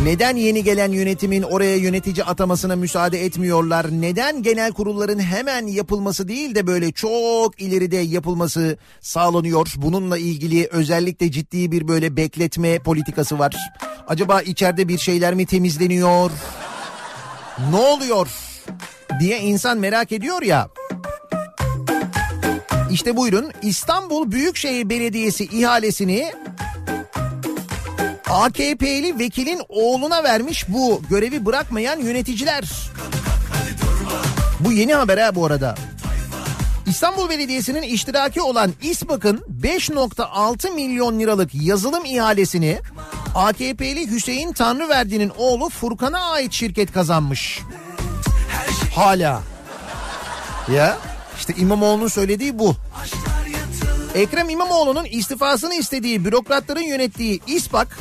[0.04, 3.86] Neden yeni gelen yönetimin oraya yönetici atamasına müsaade etmiyorlar?
[3.92, 9.74] Neden genel kurulların hemen yapılması değil de böyle çok ileride yapılması sağlanıyor?
[9.78, 13.56] Bununla ilgili özellikle ciddi bir böyle bekletme politikası var.
[14.08, 16.32] Acaba içeride bir şeyler mi temizleniyor?
[17.72, 18.28] Ne oluyor?
[19.20, 20.70] diye insan merak ediyor ya.
[22.92, 26.32] İşte buyurun İstanbul Büyükşehir Belediyesi ihalesini
[28.38, 32.70] AKP'li vekilin oğluna vermiş bu görevi bırakmayan yöneticiler.
[34.60, 35.76] Bu yeni haber ha bu arada.
[36.88, 42.80] İstanbul Belediyesi'nin iştiraki olan İSBAK'ın 5.6 milyon liralık yazılım ihalesini
[43.36, 47.62] AKP'li Hüseyin Tanrıverdi'nin oğlu Furkan'a ait şirket kazanmış.
[48.96, 49.42] Hala.
[50.74, 50.98] Ya
[51.38, 52.76] işte İmamoğlu'nun söylediği bu.
[54.16, 57.98] Ekrem İmamoğlu'nun istifasını istediği bürokratların yönettiği İSPAK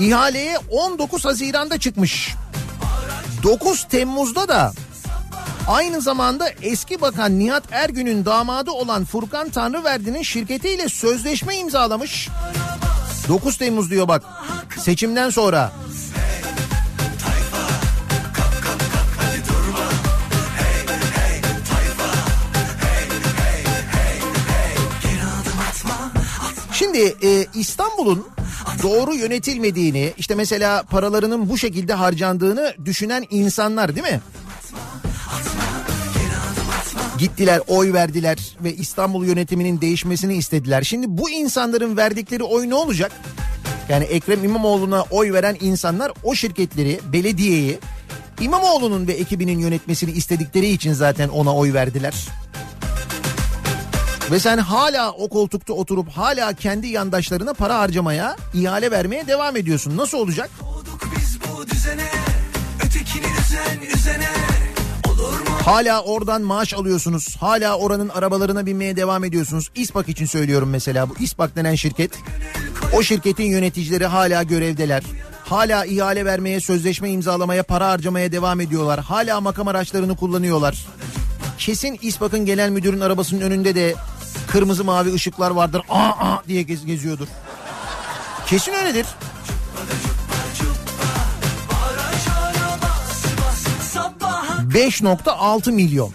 [0.00, 2.34] ihaleye 19 Haziran'da çıkmış.
[3.42, 4.72] 9 Temmuz'da da
[5.68, 12.28] aynı zamanda eski bakan Nihat Ergün'ün damadı olan Furkan Tanrıverdi'nin şirketiyle sözleşme imzalamış.
[13.28, 14.22] 9 Temmuz diyor bak
[14.78, 15.72] seçimden sonra.
[26.80, 28.26] Şimdi e, İstanbul'un
[28.82, 34.20] doğru yönetilmediğini işte mesela paralarının bu şekilde harcandığını düşünen insanlar değil mi?
[37.18, 40.82] Gittiler oy verdiler ve İstanbul yönetiminin değişmesini istediler.
[40.82, 43.12] Şimdi bu insanların verdikleri oy ne olacak?
[43.88, 47.78] Yani Ekrem İmamoğlu'na oy veren insanlar o şirketleri, belediyeyi
[48.40, 52.14] İmamoğlu'nun ve ekibinin yönetmesini istedikleri için zaten ona oy verdiler.
[54.30, 59.96] Ve sen hala o koltukta oturup hala kendi yandaşlarına para harcamaya, ihale vermeye devam ediyorsun.
[59.96, 60.50] Nasıl olacak?
[61.16, 62.10] Biz bu düzene
[63.16, 64.28] üzen üzene?
[65.64, 67.36] Hala oradan maaş alıyorsunuz.
[67.40, 69.70] Hala oranın arabalarına binmeye devam ediyorsunuz.
[69.74, 72.10] İSPAK için söylüyorum mesela bu İSPAK denen şirket.
[72.92, 75.02] O şirketin yöneticileri hala görevdeler.
[75.44, 79.00] Hala ihale vermeye, sözleşme imzalamaya, para harcamaya devam ediyorlar.
[79.00, 80.86] Hala makam araçlarını kullanıyorlar.
[81.58, 83.94] Kesin İSPAK'ın genel müdürün arabasının önünde de
[84.48, 85.82] kırmızı mavi ışıklar vardır.
[85.88, 87.26] Aa, aa diye gez, geziyordur.
[88.46, 89.06] Kesin öyledir.
[93.92, 96.12] Sabaha 5.6 milyon.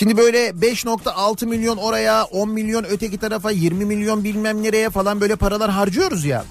[0.00, 5.36] Şimdi böyle 5.6 milyon oraya 10 milyon öteki tarafa 20 milyon bilmem nereye falan böyle
[5.36, 6.44] paralar harcıyoruz ya.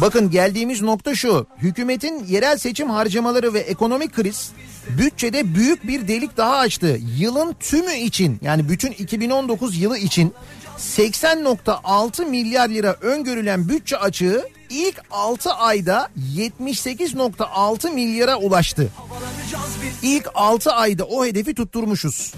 [0.00, 1.46] Bakın geldiğimiz nokta şu.
[1.58, 4.50] Hükümetin yerel seçim harcamaları ve ekonomik kriz
[4.98, 6.98] bütçede büyük bir delik daha açtı.
[7.18, 10.34] Yılın tümü için yani bütün 2019 yılı için
[10.78, 18.88] 80.6 milyar lira öngörülen bütçe açığı ilk 6 ayda 78.6 milyara ulaştı.
[20.02, 22.32] İlk 6 ayda o hedefi tutturmuşuz.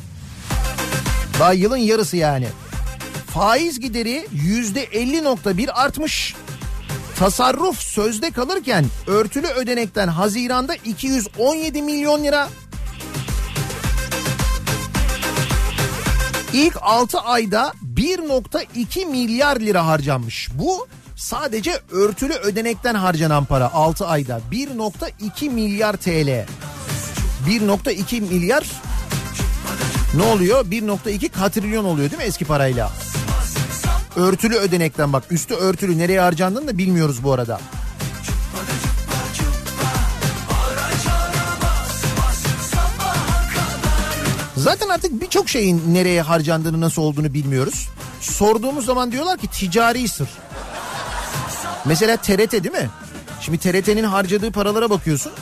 [1.39, 2.49] Daha yılın yarısı yani.
[3.27, 6.35] Faiz gideri %50.1 artmış.
[7.19, 12.49] Tasarruf sözde kalırken örtülü ödenekten Haziran'da 217 milyon lira.
[16.53, 20.49] İlk 6 ayda 1.2 milyar lira harcanmış.
[20.55, 20.87] Bu
[21.19, 26.47] sadece örtülü ödenekten harcanan para 6 ayda 1.2 milyar TL.
[27.47, 28.65] 1.2 milyar
[30.15, 30.65] ne oluyor?
[30.65, 32.91] 1.2 katrilyon oluyor değil mi eski parayla?
[34.17, 37.61] Örtülü ödenekten bak üstü örtülü nereye harcandığını da bilmiyoruz bu arada.
[44.57, 47.89] Zaten artık birçok şeyin nereye harcandığını nasıl olduğunu bilmiyoruz.
[48.21, 50.29] Sorduğumuz zaman diyorlar ki ticari sır.
[51.89, 52.91] Mesela TRT değil mi?
[53.41, 55.33] Şimdi TRT'nin harcadığı paralara bakıyorsun.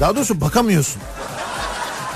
[0.00, 1.02] Daha doğrusu bakamıyorsun.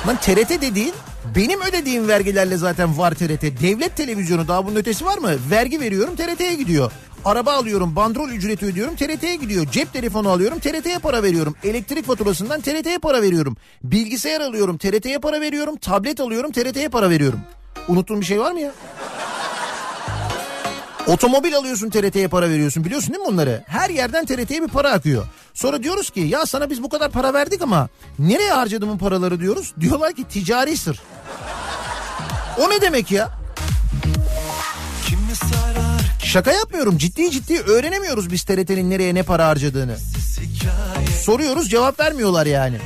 [0.06, 0.94] Lan TRT dediğin
[1.36, 3.42] benim ödediğim vergilerle zaten var TRT.
[3.42, 5.30] Devlet televizyonu daha bunun ötesi var mı?
[5.50, 6.92] Vergi veriyorum TRT'ye gidiyor.
[7.24, 9.66] Araba alıyorum bandrol ücreti ödüyorum TRT'ye gidiyor.
[9.72, 11.54] Cep telefonu alıyorum TRT'ye para veriyorum.
[11.64, 13.56] Elektrik faturasından TRT'ye para veriyorum.
[13.84, 15.76] Bilgisayar alıyorum TRT'ye para veriyorum.
[15.76, 17.40] Tablet alıyorum TRT'ye para veriyorum.
[17.88, 18.72] Unuttuğum bir şey var mı ya?
[21.10, 23.64] Otomobil alıyorsun TRT'ye para veriyorsun biliyorsun değil mi bunları?
[23.66, 25.26] Her yerden TRT'ye bir para akıyor.
[25.54, 27.88] Sonra diyoruz ki ya sana biz bu kadar para verdik ama
[28.18, 29.74] nereye harcadım bu paraları diyoruz.
[29.80, 31.00] Diyorlar ki ticari sır.
[32.58, 33.30] O ne demek ya?
[36.24, 39.96] Şaka yapmıyorum ciddi ciddi öğrenemiyoruz biz TRT'nin nereye ne para harcadığını.
[41.22, 42.78] Soruyoruz cevap vermiyorlar yani.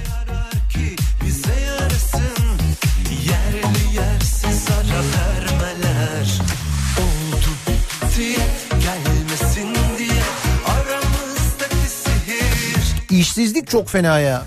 [13.45, 14.43] Sihir İşsizlik çok fena ya.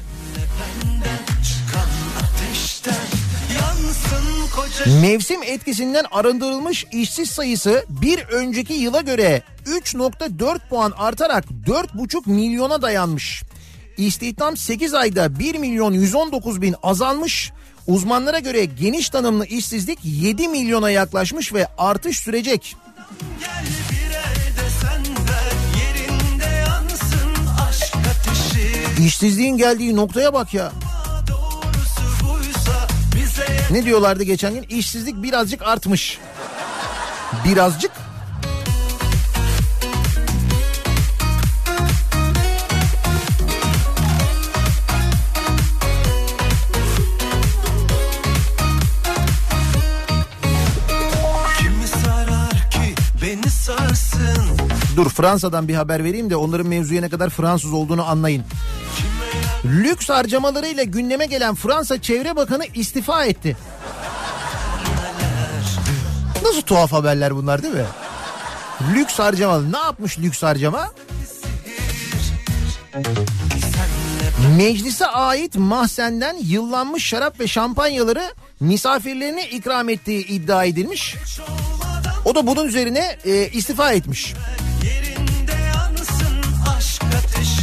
[5.02, 13.44] Mevsim etkisinden arındırılmış işsiz sayısı bir önceki yıla göre 3.4 puan artarak 4.5 milyona dayanmış.
[13.98, 17.52] İstihdam 8 ayda 1 milyon 119 bin azalmış.
[17.88, 22.76] Uzmanlara göre geniş tanımlı işsizlik 7 milyona yaklaşmış ve artış sürecek.
[23.40, 23.77] Gel
[29.00, 30.72] İşsizliğin geldiği noktaya bak ya.
[33.72, 34.64] Ne diyorlardı geçen gün?
[34.70, 36.20] İşsizlik birazcık artmış.
[37.46, 37.92] Birazcık.
[54.96, 58.44] Dur Fransa'dan bir haber vereyim de onların mevzuya ne kadar Fransız olduğunu anlayın.
[59.66, 63.58] Lüks harcamalarıyla gündeme gelen Fransa Çevre Bakanı istifa etti.
[66.44, 67.86] Nasıl tuhaf haberler bunlar değil mi?
[68.96, 69.62] Lüks harcama.
[69.62, 70.92] Ne yapmış lüks harcama?
[74.58, 81.16] Meclise ait mahzenden yıllanmış şarap ve şampanyaları misafirlerine ikram ettiği iddia edilmiş.
[82.26, 84.34] O da bunun üzerine e, istifa etmiş.
[84.84, 86.38] Yerinde yansın
[86.78, 87.57] aşk ateşi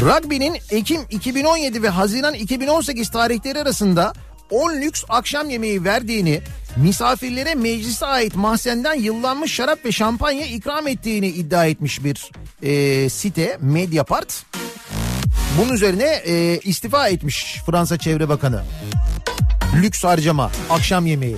[0.00, 4.12] Rugby'nin Ekim 2017 ve Haziran 2018 tarihleri arasında
[4.50, 6.40] 10 lüks akşam yemeği verdiğini,
[6.76, 12.30] misafirlere meclise ait mahzenden yıllanmış şarap ve şampanya ikram ettiğini iddia etmiş bir
[12.62, 14.42] e, site Mediapart.
[15.58, 18.62] Bunun üzerine e, istifa etmiş Fransa Çevre Bakanı.
[19.82, 21.36] Lüks harcama, akşam yemeği.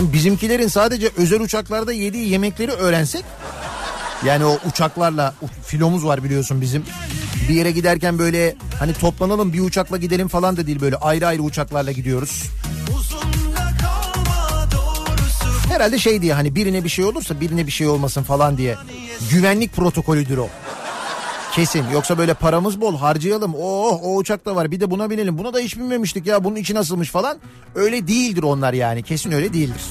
[0.00, 3.24] Bizimkilerin sadece özel uçaklarda yediği yemekleri öğrensek
[4.24, 5.34] yani o uçaklarla
[5.66, 6.84] filomuz var biliyorsun bizim.
[7.48, 11.42] Bir yere giderken böyle hani toplanalım bir uçakla gidelim falan da değil böyle ayrı ayrı
[11.42, 12.42] uçaklarla gidiyoruz.
[15.68, 18.76] Herhalde şey diye hani birine bir şey olursa birine bir şey olmasın falan diye.
[19.30, 20.48] Güvenlik protokolüdür o.
[21.54, 23.54] Kesin yoksa böyle paramız bol harcayalım.
[23.54, 25.38] Oh o uçakta var bir de buna binelim.
[25.38, 27.38] Buna da hiç binmemiştik ya bunun içi nasılmış falan.
[27.74, 29.82] Öyle değildir onlar yani kesin öyle değildir.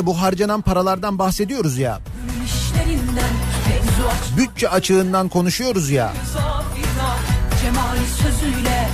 [0.00, 2.00] Ya bu harcanan paralardan bahsediyoruz ya.
[4.36, 6.12] Bütçe açığından konuşuyoruz ya.
[8.22, 8.88] Sözüyle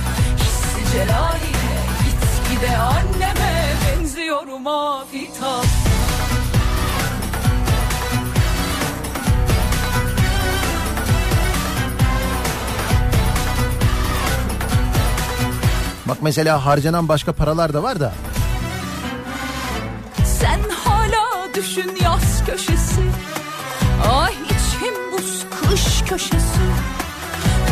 [2.77, 5.61] anneme benziyorum afita
[16.05, 18.13] Bak mesela harcanan başka paralar da var da.
[21.57, 23.01] Düşün yaz köşesi
[24.11, 26.65] Ay içim buz kış köşesi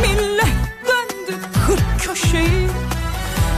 [0.01, 0.57] Millet
[0.87, 2.67] döndü kırk köşeyi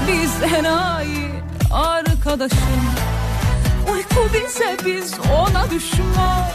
[0.07, 1.29] Biz enayi
[1.71, 2.83] arkadaşım
[3.93, 6.45] Uyku bize biz ona düşman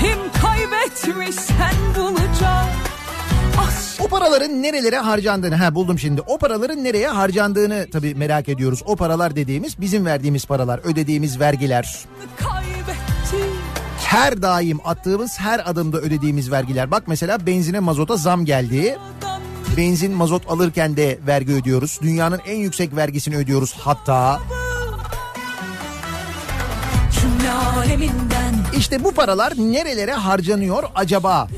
[0.00, 2.68] Kim kaybetmiş sen bulacak
[4.00, 6.20] O paraların nerelere harcandığını ha buldum şimdi.
[6.20, 8.82] O paraların nereye harcandığını tabii merak ediyoruz.
[8.86, 11.98] O paralar dediğimiz bizim verdiğimiz paralar, ödediğimiz vergiler.
[12.36, 12.57] kaybetti
[14.08, 16.90] Her daim attığımız her adımda ödediğimiz vergiler.
[16.90, 18.98] Bak mesela benzine mazota zam geldi.
[19.76, 21.98] Benzin mazot alırken de vergi ödüyoruz.
[22.02, 24.40] Dünyanın en yüksek vergisini ödüyoruz hatta.
[28.76, 31.48] İşte bu paralar nerelere harcanıyor acaba?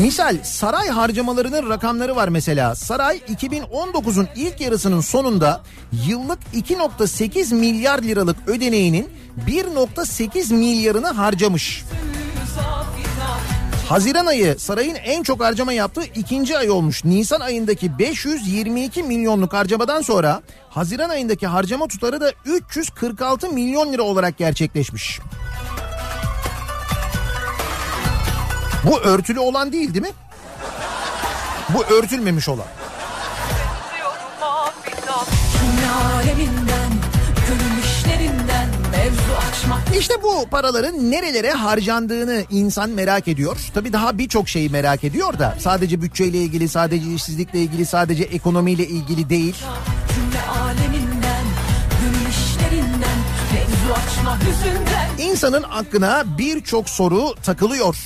[0.00, 2.74] Misal saray harcamalarının rakamları var mesela.
[2.74, 5.60] Saray 2019'un ilk yarısının sonunda
[6.06, 9.08] yıllık 2.8 milyar liralık ödeneğinin
[9.46, 11.84] 1.8 milyarını harcamış.
[13.88, 17.04] Haziran ayı sarayın en çok harcama yaptığı ikinci ay olmuş.
[17.04, 24.38] Nisan ayındaki 522 milyonluk harcamadan sonra Haziran ayındaki harcama tutarı da 346 milyon lira olarak
[24.38, 25.20] gerçekleşmiş.
[28.84, 30.12] Bu örtülü olan değil değil mi?
[31.68, 32.66] Bu örtülmemiş olan.
[39.98, 43.56] İşte bu paraların nerelere harcandığını insan merak ediyor.
[43.74, 48.86] Tabii daha birçok şeyi merak ediyor da sadece bütçeyle ilgili, sadece işsizlikle ilgili, sadece ekonomiyle
[48.86, 49.56] ilgili değil.
[55.18, 57.96] İnsanın aklına birçok soru takılıyor.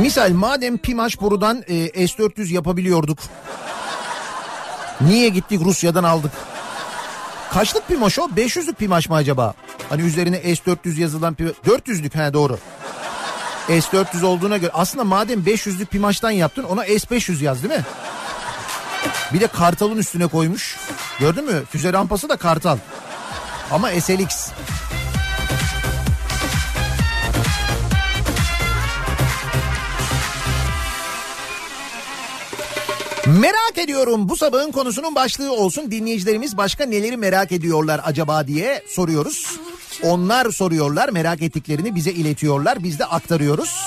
[0.00, 3.18] Misal madem Pimaş borudan e, S-400 yapabiliyorduk.
[5.00, 6.32] Niye gittik Rusya'dan aldık?
[7.52, 8.22] Kaçlık Pimaş o?
[8.22, 9.54] 500'lük Pimaş mı acaba?
[9.88, 11.52] Hani üzerine S-400 yazılan Pimaş.
[11.66, 12.58] 400'lük he doğru.
[13.66, 17.84] S-400 olduğuna göre aslında madem 500'lük Pimaş'tan yaptın ona S-500 yaz değil mi?
[19.32, 20.76] Bir de Kartal'ın üstüne koymuş.
[21.20, 21.62] Gördün mü?
[21.70, 22.78] Füze rampası da Kartal.
[23.70, 24.50] Ama SLX.
[33.38, 35.90] Merak ediyorum bu sabahın konusunun başlığı olsun.
[35.90, 39.58] Dinleyicilerimiz başka neleri merak ediyorlar acaba diye soruyoruz.
[40.02, 43.86] Onlar soruyorlar merak ettiklerini bize iletiyorlar biz de aktarıyoruz.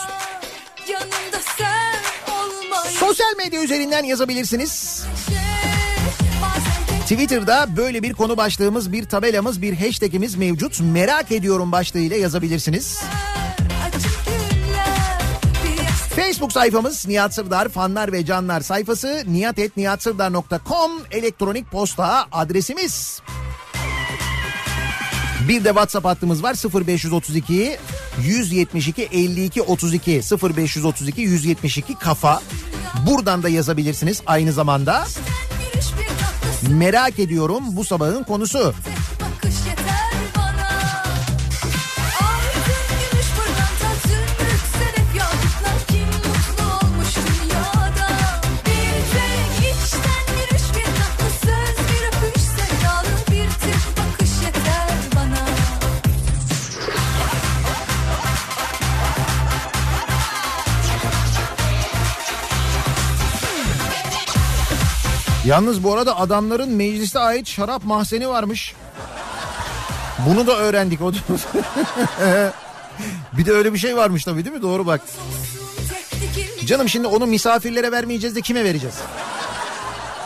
[2.99, 5.03] Sosyal medya üzerinden yazabilirsiniz.
[7.01, 10.81] Twitter'da böyle bir konu başlığımız, bir tabelamız, bir hashtagimiz mevcut.
[10.81, 12.97] Merak ediyorum başlığıyla yazabilirsiniz.
[12.97, 13.32] yas
[16.15, 23.21] Facebook sayfamız Nihat Sırdar fanlar ve canlar sayfası nihatetnihatsırdar.com elektronik posta adresimiz.
[25.47, 26.55] Bir de WhatsApp hattımız var
[26.87, 27.77] 0532
[28.21, 32.41] 172 52 32 0532 172 kafa.
[33.07, 35.05] Buradan da yazabilirsiniz aynı zamanda.
[36.69, 38.73] Merak ediyorum bu sabahın konusu.
[39.19, 40.22] bakış yeter
[65.45, 68.73] Yalnız bu arada adamların mecliste ait şarap mahzeni varmış.
[70.27, 71.01] Bunu da öğrendik.
[71.01, 71.11] O
[73.33, 74.61] bir de öyle bir şey varmış tabii değil mi?
[74.61, 75.01] Doğru bak.
[76.65, 78.95] Canım şimdi onu misafirlere vermeyeceğiz de kime vereceğiz?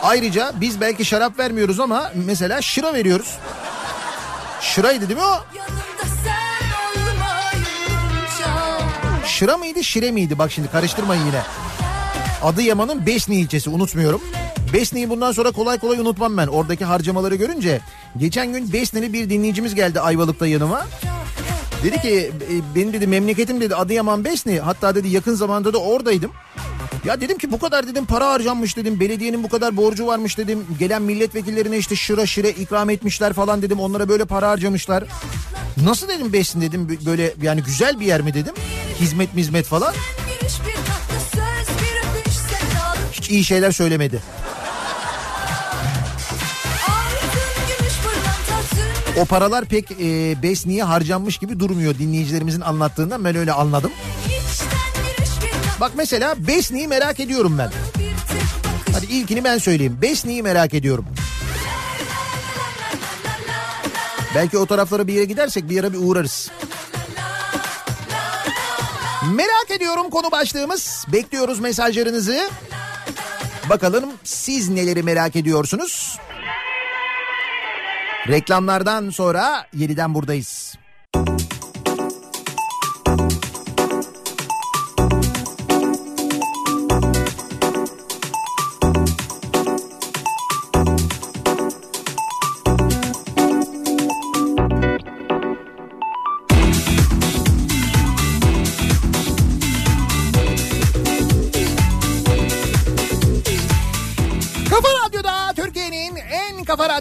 [0.02, 3.34] Ayrıca biz belki şarap vermiyoruz ama mesela şıra veriyoruz.
[4.60, 5.44] Şıraydı değil mi o?
[9.26, 10.38] Şıra mıydı şire miydi?
[10.38, 11.42] Bak şimdi karıştırmayın yine.
[12.42, 14.22] Adıyaman'ın Besni ilçesi unutmuyorum.
[14.72, 16.46] Besni'yi bundan sonra kolay kolay unutmam ben.
[16.46, 17.80] Oradaki harcamaları görünce.
[18.16, 20.86] Geçen gün Besni'li bir dinleyicimiz geldi Ayvalık'ta yanıma.
[21.84, 24.60] Dedi ki e, benim dedi memleketim dedi Adıyaman Besni.
[24.60, 26.30] Hatta dedi yakın zamanda da oradaydım.
[27.04, 29.00] Ya dedim ki bu kadar dedim para harcanmış dedim.
[29.00, 30.66] Belediyenin bu kadar borcu varmış dedim.
[30.78, 33.80] Gelen milletvekillerine işte şıra şire ikram etmişler falan dedim.
[33.80, 35.04] Onlara böyle para harcamışlar.
[35.84, 38.54] Nasıl dedim Besni dedim böyle yani güzel bir yer mi dedim.
[39.00, 39.94] Hizmet mizmet falan.
[43.12, 44.22] Hiç iyi şeyler söylemedi.
[49.20, 53.92] O paralar pek e, Besni'ye harcanmış gibi durmuyor dinleyicilerimizin anlattığından ben öyle anladım.
[55.80, 57.70] Bak mesela Besni'yi merak ediyorum ben.
[58.92, 59.98] Hadi ilkini ben söyleyeyim.
[60.02, 61.04] Besni'yi merak ediyorum.
[64.34, 66.50] Belki o taraflara bir yere gidersek bir yere bir uğrarız.
[69.34, 71.04] Merak ediyorum konu başlığımız.
[71.12, 72.50] Bekliyoruz mesajlarınızı.
[73.70, 76.18] Bakalım siz neleri merak ediyorsunuz?
[78.28, 80.67] Reklamlardan sonra yeniden buradayız.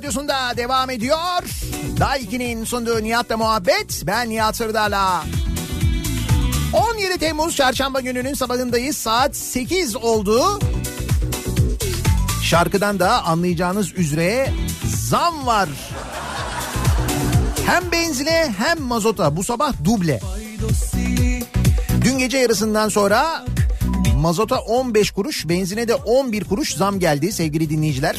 [0.07, 1.43] Radyosunda devam ediyor.
[1.99, 4.03] Daiki'nin sunduğu Nihat'la muhabbet.
[4.05, 5.23] Ben Nihat Sırdar'la.
[6.73, 8.97] 17 Temmuz çarşamba gününün sabahındayız.
[8.97, 10.59] Saat 8 oldu.
[12.43, 14.49] Şarkıdan da anlayacağınız üzere
[15.09, 15.69] zam var.
[17.65, 20.19] Hem benzine hem mazota bu sabah duble.
[22.01, 23.45] Dün gece yarısından sonra
[24.17, 28.17] mazota 15 kuruş, benzine de 11 kuruş zam geldi sevgili dinleyiciler.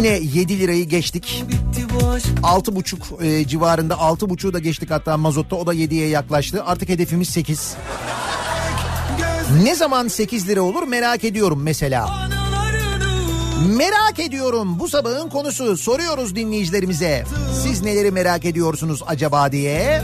[0.00, 1.44] Yine 7 lirayı geçtik.
[1.48, 6.64] bitti bu aşk 6,5 e, civarında 6,5'u da geçtik hatta mazotta o da 7'ye yaklaştı.
[6.64, 7.74] Artık hedefimiz 8.
[9.62, 12.28] Ne zaman 8 lira olur merak ediyorum mesela.
[13.76, 17.24] Merak ediyorum bu sabahın konusu soruyoruz dinleyicilerimize.
[17.62, 20.02] Siz neleri merak ediyorsunuz acaba diye.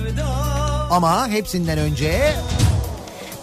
[0.91, 2.35] Ama hepsinden önce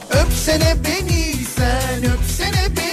[0.10, 2.93] öpsene beni sen öpsene beni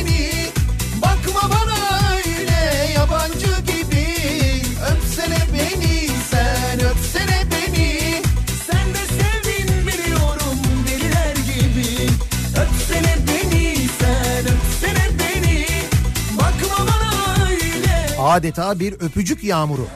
[18.31, 19.87] adeta bir öpücük yağmuru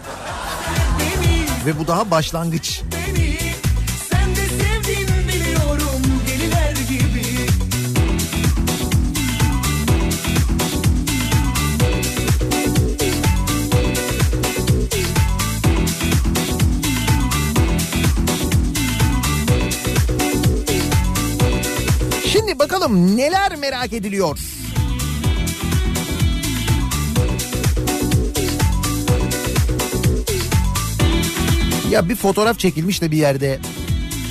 [0.98, 2.82] beni ve bu daha başlangıç.
[2.92, 3.38] beni
[4.08, 5.14] sevdin
[22.32, 24.53] Şimdi bakalım neler merak ediliyor.
[31.94, 33.58] Ya bir fotoğraf çekilmiş de bir yerde.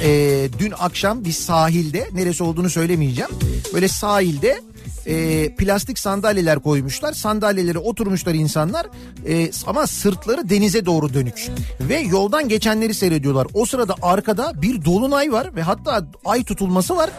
[0.03, 3.32] Ee, dün akşam bir sahilde neresi olduğunu söylemeyeceğim.
[3.74, 4.61] Böyle sahilde
[5.05, 7.14] e, plastik sandalyeler koymuşlar.
[7.14, 8.88] Sandalyelere oturmuşlar insanlar
[9.28, 11.47] e, ama sırtları denize doğru dönük.
[11.82, 13.47] Ve yoldan geçenleri seyrediyorlar.
[13.53, 17.09] O sırada arkada bir dolunay var ve hatta ay tutulması var.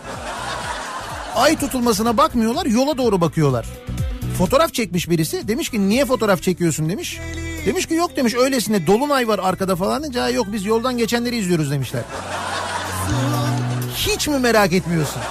[1.35, 3.67] Ay tutulmasına bakmıyorlar yola doğru bakıyorlar.
[4.39, 7.21] Fotoğraf çekmiş birisi demiş ki niye fotoğraf çekiyorsun demiş.
[7.67, 11.37] Demiş ki yok demiş öylesine dolunay var arkada falan deyince "Ha, yok biz yoldan geçenleri
[11.37, 12.03] izliyoruz demişler.
[13.97, 15.23] Hiç mi merak etmiyorsun?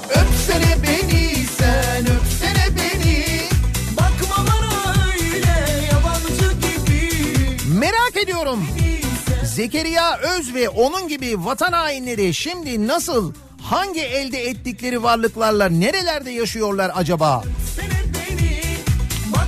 [0.09, 3.39] Öpsene beni sen öpsene beni.
[3.97, 7.09] Bakma bana öyle yabancı gibi
[7.79, 8.67] Merak ediyorum.
[9.55, 13.33] Zekeriya Öz ve onun gibi vatan hainleri şimdi nasıl
[13.65, 17.43] hangi elde ettikleri varlıklarla nerelerde yaşıyorlar acaba?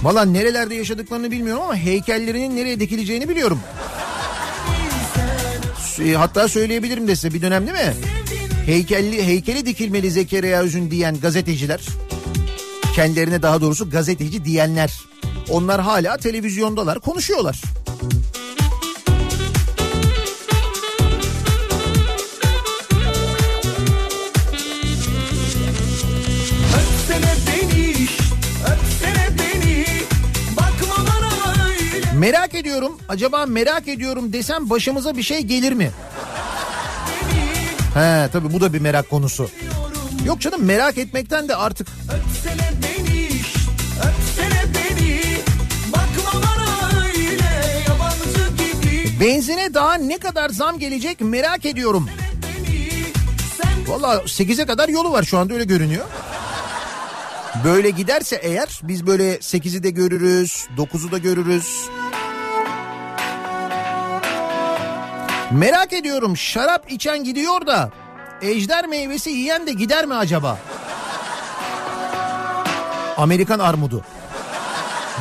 [0.04, 3.60] Valla nerelerde yaşadıklarını bilmiyorum ama heykellerinin nereye dikileceğini biliyorum.
[6.16, 7.94] Hatta söyleyebilirim de size bir dönem değil mi?
[8.66, 11.82] Heykelli, heykeli dikilmeli Zekeriya Öz'ün diyen gazeteciler.
[12.96, 14.94] Kendilerine daha doğrusu gazeteci diyenler.
[15.50, 17.62] Onlar hala televizyondalar konuşuyorlar.
[32.18, 32.98] Merak ediyorum.
[33.10, 35.92] Acaba merak ediyorum desem başımıza bir şey gelir mi?
[37.94, 39.50] He tabii bu da bir merak konusu.
[40.26, 43.30] Yok canım merak etmekten de artık Öpsene beni
[44.00, 45.22] Öpsene beni
[47.06, 47.38] öyle
[49.20, 52.10] benzine daha ne kadar zam gelecek merak ediyorum.
[53.88, 56.06] Valla 8'e kadar yolu var şu anda öyle görünüyor.
[57.64, 61.90] Böyle giderse eğer biz böyle 8'i de görürüz, 9'u da görürüz.
[65.52, 67.92] Merak ediyorum şarap içen gidiyor da
[68.42, 70.60] ejder meyvesi yiyen de gider mi acaba?
[73.18, 74.02] Amerikan armudu.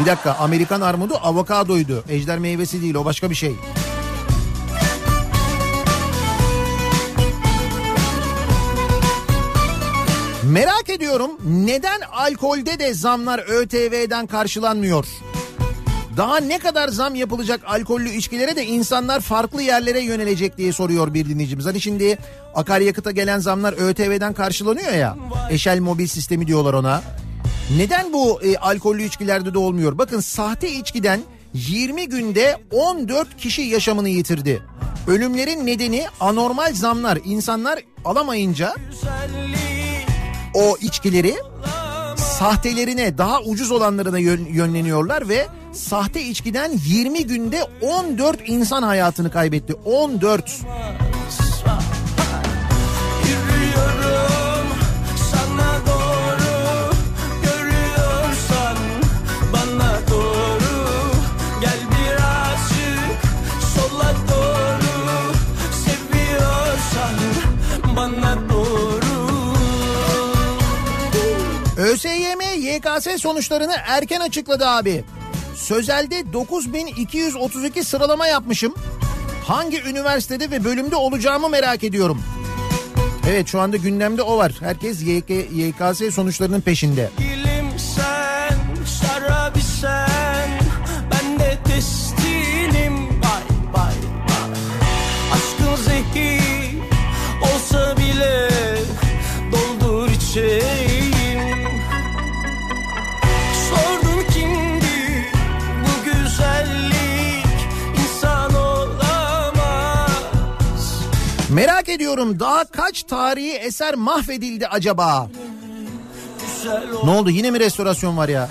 [0.00, 2.04] Bir dakika Amerikan armudu avokadoydu.
[2.08, 3.56] Ejder meyvesi değil o başka bir şey.
[10.44, 15.06] Merak ediyorum neden alkolde de zamlar ÖTV'den karşılanmıyor?
[16.16, 21.28] Daha ne kadar zam yapılacak alkollü içkilere de insanlar farklı yerlere yönelecek diye soruyor bir
[21.28, 21.66] dinleyicimiz.
[21.66, 22.18] Hani şimdi
[22.54, 25.16] akaryakıta gelen zamlar ÖTV'den karşılanıyor ya.
[25.50, 27.02] Eşel mobil sistemi diyorlar ona.
[27.76, 29.98] Neden bu e, alkollü içkilerde de olmuyor?
[29.98, 31.20] Bakın sahte içkiden
[31.54, 34.62] 20 günde 14 kişi yaşamını yitirdi.
[35.06, 37.18] Ölümlerin nedeni anormal zamlar.
[37.24, 38.74] İnsanlar alamayınca
[40.54, 41.34] o içkileri
[42.38, 49.74] sahtelerine daha ucuz olanlarına yön- yönleniyorlar ve sahte içkiden 20 günde 14 insan hayatını kaybetti.
[49.84, 50.60] 14.
[71.96, 75.04] ÖSYM YKS sonuçlarını erken açıkladı abi.
[75.54, 78.74] Sözelde 9232 sıralama yapmışım.
[79.44, 82.22] Hangi üniversitede ve bölümde olacağımı merak ediyorum.
[83.28, 84.52] Evet şu anda gündemde o var.
[84.60, 87.10] Herkes YK, YKS sonuçlarının peşinde.
[87.18, 88.58] Dilim sen,
[89.00, 89.60] şarabı
[111.56, 115.28] Merak ediyorum daha kaç tarihi eser mahvedildi acaba?
[117.04, 118.48] Ne oldu yine mi restorasyon var ya?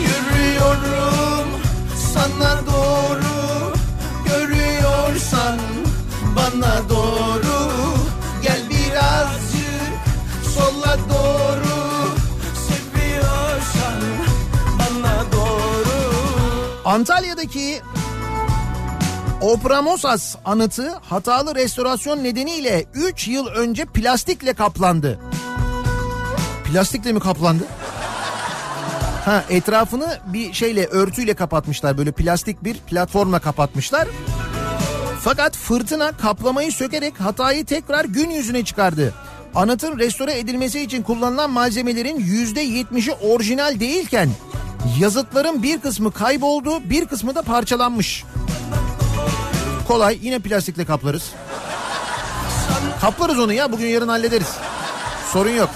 [0.00, 1.48] Yürüyorum
[2.14, 3.72] sana doğru
[4.24, 5.58] Görüyorsan
[6.36, 7.70] bana doğru
[8.42, 9.92] Gel birazcık
[10.54, 11.78] sola doğru
[12.68, 14.02] Seviyorsan
[14.78, 15.92] bana doğru
[16.84, 17.82] Antalya'daki
[19.42, 25.20] Opramosas anıtı hatalı restorasyon nedeniyle 3 yıl önce plastikle kaplandı.
[26.64, 27.64] Plastikle mi kaplandı?
[29.24, 34.08] Ha etrafını bir şeyle örtüyle kapatmışlar böyle plastik bir platformla kapatmışlar.
[35.20, 39.14] Fakat fırtına kaplamayı sökerek hatayı tekrar gün yüzüne çıkardı.
[39.54, 44.28] Anıtın restore edilmesi için kullanılan malzemelerin %70'i orijinal değilken
[45.00, 48.24] yazıtların bir kısmı kayboldu bir kısmı da parçalanmış.
[49.92, 51.32] Kolay yine plastikle kaplarız.
[53.00, 54.56] Kaplarız onu ya bugün yarın hallederiz.
[55.32, 55.70] Sorun yok.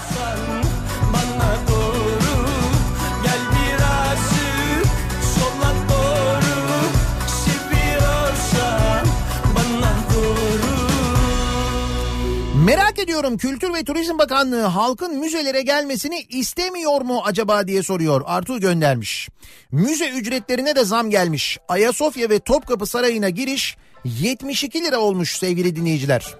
[12.65, 18.21] Merak ediyorum Kültür ve Turizm Bakanlığı halkın müzelere gelmesini istemiyor mu acaba diye soruyor.
[18.25, 19.29] Artu göndermiş.
[19.71, 21.57] Müze ücretlerine de zam gelmiş.
[21.67, 26.35] Ayasofya ve Topkapı Sarayı'na giriş 72 lira olmuş sevgili dinleyiciler.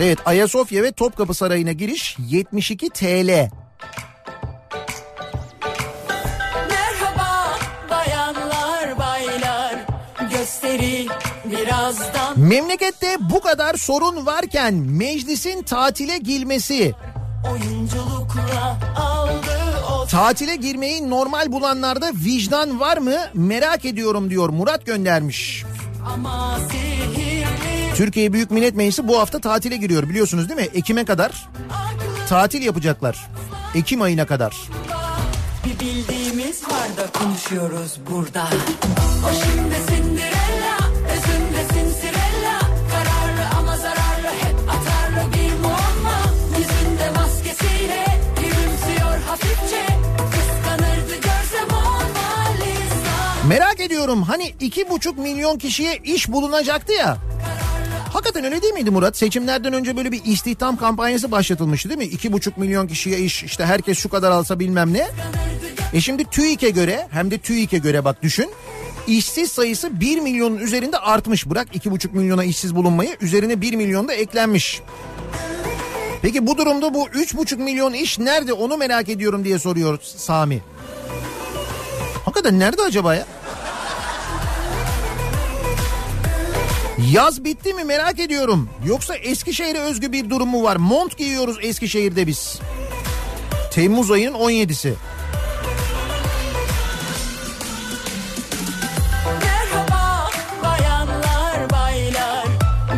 [0.00, 3.50] Evet Ayasofya ve Topkapı Sarayı'na giriş 72 TL.
[6.68, 7.58] Merhaba
[7.90, 9.86] bayanlar baylar
[10.30, 11.06] gösteri
[11.44, 16.94] birazdan Memlekette bu kadar sorun varken meclisin tatile girmesi,
[17.52, 19.53] oyunculukla aldı
[20.08, 25.64] tatile girmeyi normal bulanlarda vicdan var mı merak ediyorum diyor Murat göndermiş.
[27.94, 30.68] Türkiye Büyük Millet Meclisi bu hafta tatile giriyor biliyorsunuz değil mi?
[30.74, 31.48] Ekim'e kadar
[32.28, 33.26] tatil yapacaklar.
[33.74, 34.56] Ekim ayına kadar.
[35.64, 38.48] bir bildiğimiz var da konuşuyoruz burada.
[39.24, 40.33] O şimdi Cinderella,
[53.48, 57.16] Merak ediyorum hani iki buçuk milyon kişiye iş bulunacaktı ya.
[58.12, 59.16] Hakikaten öyle değil miydi Murat?
[59.16, 62.04] Seçimlerden önce böyle bir istihdam kampanyası başlatılmıştı değil mi?
[62.04, 65.06] İki buçuk milyon kişiye iş işte herkes şu kadar alsa bilmem ne.
[65.92, 68.50] E şimdi TÜİK'e göre hem de TÜİK'e göre bak düşün.
[69.06, 71.50] İşsiz sayısı 1 milyonun üzerinde artmış.
[71.50, 74.80] Bırak iki buçuk milyona işsiz bulunmayı üzerine 1 milyon da eklenmiş.
[76.22, 80.62] Peki bu durumda bu üç buçuk milyon iş nerede onu merak ediyorum diye soruyor Sami.
[82.34, 83.26] Hakikaten nerede acaba ya?
[87.12, 88.68] Yaz bitti mi merak ediyorum.
[88.86, 90.76] Yoksa Eskişehir'e özgü bir durum mu var?
[90.76, 92.58] Mont giyiyoruz Eskişehir'de biz.
[93.70, 94.92] Temmuz ayının 17'si.
[99.42, 100.30] Merhaba
[101.72, 102.46] baylar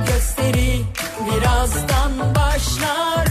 [0.07, 0.81] gösteri
[1.27, 3.26] birazdan başlar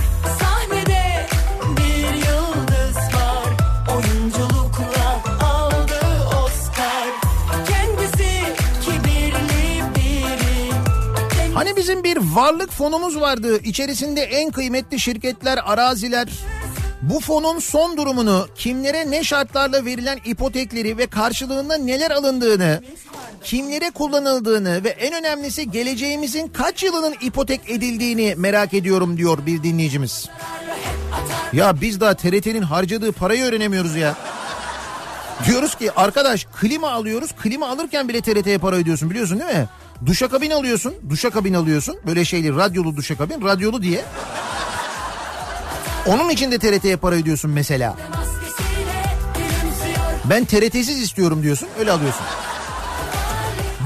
[11.86, 13.60] bizim bir varlık fonumuz vardı.
[13.64, 16.28] İçerisinde en kıymetli şirketler, araziler.
[17.02, 22.82] Bu fonun son durumunu, kimlere ne şartlarla verilen ipotekleri ve karşılığında neler alındığını,
[23.44, 30.30] kimlere kullanıldığını ve en önemlisi geleceğimizin kaç yılının ipotek edildiğini merak ediyorum diyor bir dinleyicimiz.
[31.54, 34.16] Ya biz daha TRT'nin harcadığı parayı öğrenemiyoruz ya.
[35.48, 37.32] Diyoruz ki arkadaş klima alıyoruz.
[37.32, 39.68] Klima alırken bile TRT'ye para ödüyorsun biliyorsun değil mi?
[40.06, 40.94] Duşakabin alıyorsun.
[41.10, 41.98] Duşakabin alıyorsun.
[42.08, 43.42] Böyle şeyli radyolu duşakabin.
[43.42, 44.06] Radyolu diye.
[46.06, 47.98] Onun için de TRT'ye para ödüyorsun mesela.
[50.26, 51.70] Ben TRT'siz istiyorum diyorsun.
[51.80, 52.26] Öyle alıyorsun.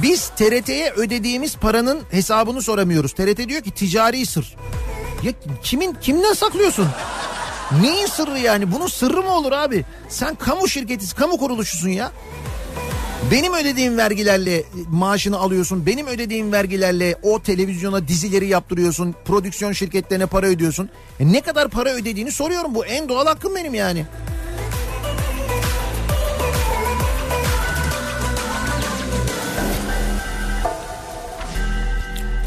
[0.01, 3.13] Biz TRT'ye ödediğimiz paranın hesabını soramıyoruz.
[3.13, 4.55] TRT diyor ki ticari sır.
[5.23, 5.31] Ya
[5.63, 6.87] kimin kimden saklıyorsun?
[7.81, 8.71] Neyin sırrı yani?
[8.71, 9.85] Bunun sırrı mı olur abi?
[10.09, 12.11] Sen kamu şirketisin, kamu kuruluşusun ya.
[13.31, 15.85] Benim ödediğim vergilerle maaşını alıyorsun.
[15.85, 19.15] Benim ödediğim vergilerle o televizyona dizileri yaptırıyorsun.
[19.25, 20.89] Prodüksiyon şirketlerine para ödüyorsun.
[21.19, 22.75] E ne kadar para ödediğini soruyorum.
[22.75, 24.05] Bu en doğal hakkım benim yani.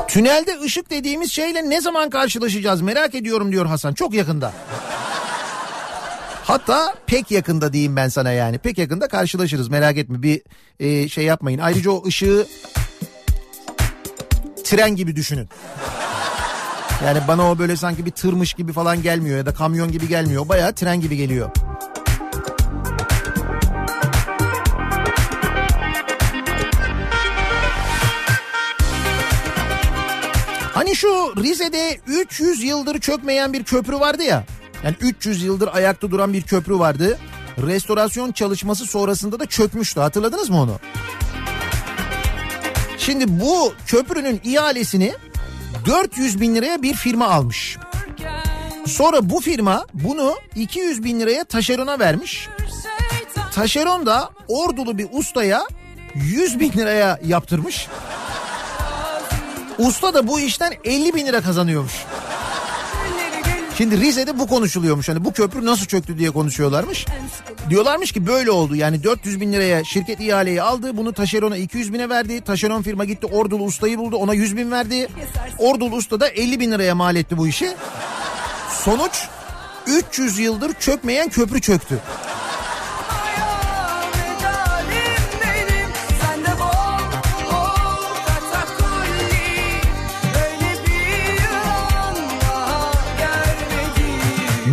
[0.08, 3.94] Tünelde ışık dediğimiz şeyle ne zaman karşılaşacağız merak ediyorum diyor Hasan.
[3.94, 4.52] Çok yakında.
[6.44, 8.58] Hatta pek yakında diyeyim ben sana yani.
[8.58, 10.42] Pek yakında karşılaşırız merak etme bir
[10.80, 11.58] e, şey yapmayın.
[11.58, 12.46] Ayrıca o ışığı
[14.64, 15.48] tren gibi düşünün.
[17.04, 20.48] Yani bana o böyle sanki bir tırmış gibi falan gelmiyor ya da kamyon gibi gelmiyor.
[20.48, 21.50] Bayağı tren gibi geliyor.
[30.74, 34.44] Hani şu Rize'de 300 yıldır çökmeyen bir köprü vardı ya.
[34.84, 37.18] Yani 300 yıldır ayakta duran bir köprü vardı.
[37.58, 40.00] Restorasyon çalışması sonrasında da çökmüştü.
[40.00, 40.78] Hatırladınız mı onu?
[42.98, 45.12] Şimdi bu köprünün ihalesini
[45.86, 47.78] 400 bin liraya bir firma almış.
[48.86, 52.48] Sonra bu firma bunu 200 bin liraya taşerona vermiş.
[53.52, 55.62] Taşeron da ordulu bir ustaya
[56.14, 57.88] 100 bin liraya yaptırmış.
[59.78, 62.04] Usta da bu işten 50 bin lira kazanıyormuş.
[63.78, 65.08] Şimdi Rize'de bu konuşuluyormuş.
[65.08, 67.06] Hani bu köprü nasıl çöktü diye konuşuyorlarmış.
[67.70, 68.76] Diyorlarmış ki böyle oldu.
[68.76, 70.96] Yani 400 bin liraya şirket ihaleyi aldı.
[70.96, 72.40] Bunu taşerona 200 bine verdi.
[72.40, 74.16] Taşeron firma gitti Ordulu Usta'yı buldu.
[74.16, 75.08] Ona 100 bin verdi.
[75.58, 77.72] Ordulu Usta da 50 bin liraya mal etti bu işi.
[78.84, 79.28] Sonuç
[79.86, 81.98] 300 yıldır çökmeyen köprü çöktü.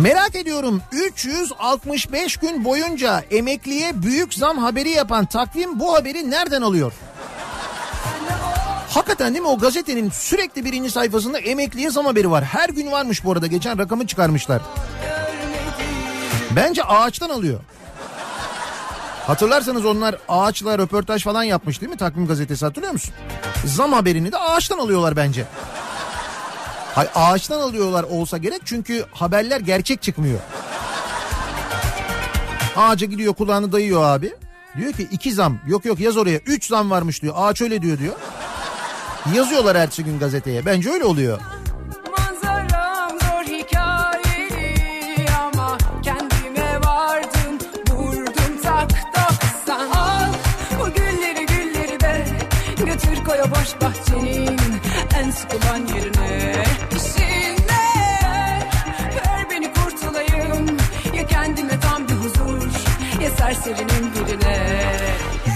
[0.02, 6.92] Merak ediyorum 365 gün boyunca emekliye büyük zam haberi yapan takvim bu haberi nereden alıyor?
[8.88, 12.44] Hakikaten değil mi o gazetenin sürekli birinci sayfasında emekliye zam haberi var.
[12.44, 14.62] Her gün varmış bu arada geçen rakamı çıkarmışlar.
[16.56, 17.60] Bence ağaçtan alıyor.
[19.26, 23.14] Hatırlarsanız onlar ağaçla röportaj falan yapmış değil mi takvim gazetesi hatırlıyor musun?
[23.64, 25.44] Zam haberini de ağaçtan alıyorlar bence.
[26.94, 30.38] Hay ağaçtan alıyorlar olsa gerek çünkü haberler gerçek çıkmıyor.
[32.76, 34.32] Ağaca gidiyor kulağını dayıyor abi.
[34.76, 37.34] Diyor ki iki zam yok yok yaz oraya üç zam varmış diyor.
[37.36, 38.14] Ağaç öyle diyor diyor.
[39.34, 40.66] Yazıyorlar ertesi gün gazeteye.
[40.66, 41.40] Bence öyle oluyor.
[53.50, 54.58] Boş bahçenin
[55.16, 56.69] en sıkılan yerine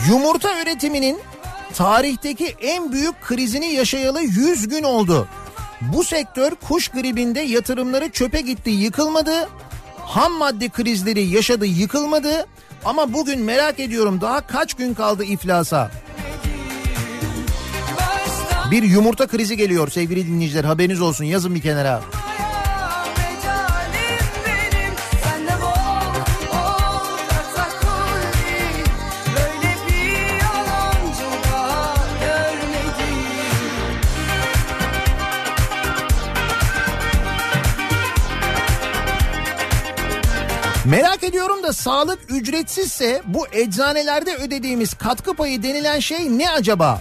[0.08, 1.18] Yumurta üretiminin
[1.74, 5.28] tarihteki en büyük krizini yaşayalı 100 gün oldu.
[5.80, 9.48] Bu sektör kuş gribinde yatırımları çöpe gitti yıkılmadı.
[9.98, 12.46] Ham madde krizleri yaşadı yıkılmadı.
[12.84, 15.90] Ama bugün merak ediyorum daha kaç gün kaldı iflasa?
[18.70, 22.02] Bir yumurta krizi geliyor sevgili dinleyiciler haberiniz olsun yazın bir kenara.
[40.84, 47.00] Merak ediyorum da sağlık ücretsizse bu eczanelerde ödediğimiz katkı payı denilen şey ne acaba?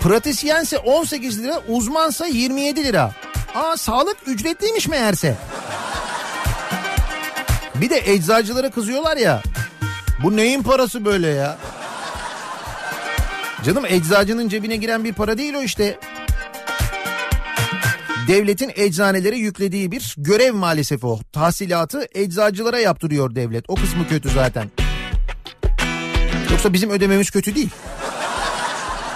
[0.00, 3.10] Pratisyense 18 lira, uzmansa 27 lira.
[3.54, 5.36] Aa sağlık ücretliymiş meğerse.
[7.74, 9.42] Bir de eczacılara kızıyorlar ya.
[10.22, 11.58] Bu neyin parası böyle ya?
[13.64, 15.98] Canım eczacının cebine giren bir para değil o işte.
[18.28, 21.20] Devletin eczanelere yüklediği bir görev maalesef o.
[21.32, 23.64] Tahsilatı eczacılara yaptırıyor devlet.
[23.68, 24.70] O kısmı kötü zaten.
[26.50, 27.70] Yoksa bizim ödememiz kötü değil.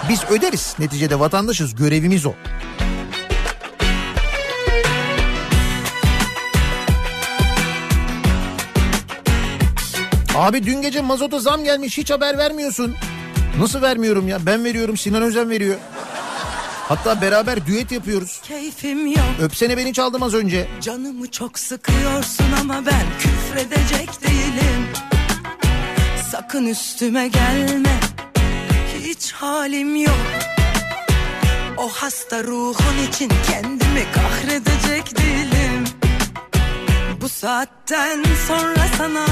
[0.09, 0.75] Biz öderiz.
[0.79, 1.75] Neticede vatandaşız.
[1.75, 2.33] Görevimiz o.
[10.35, 12.95] Abi dün gece mazota zam gelmiş hiç haber vermiyorsun.
[13.59, 14.37] Nasıl vermiyorum ya?
[14.45, 15.75] Ben veriyorum Sinan Özen veriyor.
[16.91, 18.41] Hatta beraber düet yapıyoruz.
[18.43, 20.67] Keyfim yok Öpsene beni çaldım az önce.
[20.81, 24.87] Canımı çok sıkıyorsun ama ben küfredecek değilim
[26.31, 27.99] Sakın üstüme gelme
[29.03, 30.15] Hiç halim yok
[31.77, 35.83] O hasta ruhun için kendimi kahredecek değilim
[37.21, 39.25] Bu saatten sonra sana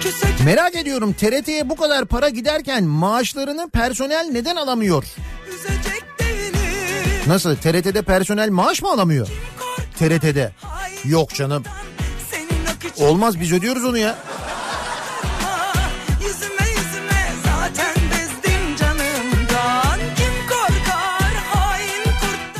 [0.00, 5.04] küsecek Merak ediyorum TRT'ye bu kadar para giderken maaşlarını personel neden alamıyor?
[5.48, 6.41] üzecek değilim
[7.26, 9.28] Nasıl TRT'de personel maaş mı alamıyor?
[9.98, 10.52] TRT'de.
[11.04, 11.64] Yok canım.
[12.98, 14.18] Olmaz biz ödüyoruz onu ya.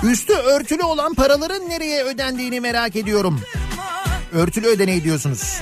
[0.02, 3.40] Üstü örtülü olan paraların nereye ödendiğini merak ediyorum.
[4.32, 5.60] Örtülü ödeneği diyorsunuz.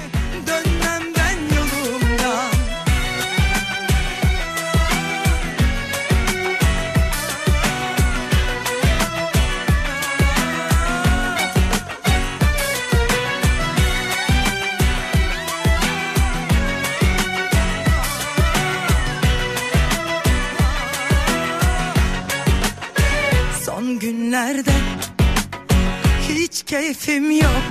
[23.80, 24.70] Son günlerde
[26.28, 27.62] hiç keyfim yok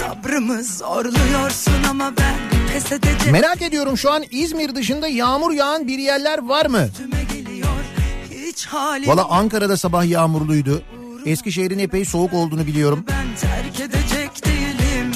[0.00, 2.34] Sabrımı zorluyorsun ama ben
[2.72, 6.88] pes edeceğim Merak ediyorum şu an İzmir dışında yağmur yağan bir yerler var mı?
[7.32, 7.68] Geliyor
[9.06, 10.82] Valla Ankara'da sabah yağmurluydu.
[11.26, 13.04] Eskişehir'in epey soğuk olduğunu biliyorum.
[13.08, 15.12] ben terk edecek değilim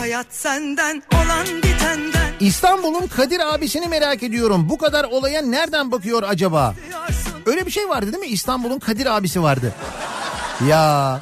[0.00, 4.66] Hayat senden olan bitenden İstanbul'un Kadir abisini merak ediyorum.
[4.70, 6.74] Bu kadar olaya nereden bakıyor acaba?
[6.90, 8.26] diyorsun Öyle bir şey vardı değil mi?
[8.26, 9.72] İstanbul'un Kadir abisi vardı.
[10.68, 11.20] Ya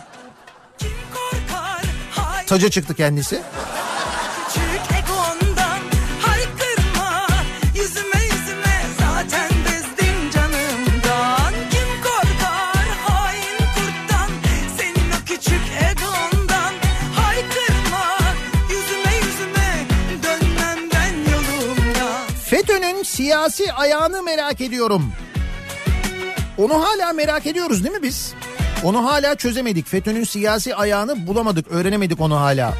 [2.46, 3.42] taca çıktı kendisi.
[23.20, 25.12] siyasi ayağını merak ediyorum.
[26.60, 28.34] Onu hala merak ediyoruz değil mi biz?
[28.84, 29.86] Onu hala çözemedik.
[29.86, 32.74] FETÖ'nün siyasi ayağını bulamadık, öğrenemedik onu hala.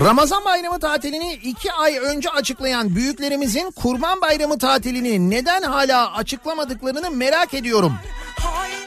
[0.00, 7.54] Ramazan bayramı tatilini iki ay önce açıklayan büyüklerimizin Kurban Bayramı tatilini neden hala açıklamadıklarını merak
[7.54, 7.92] ediyorum.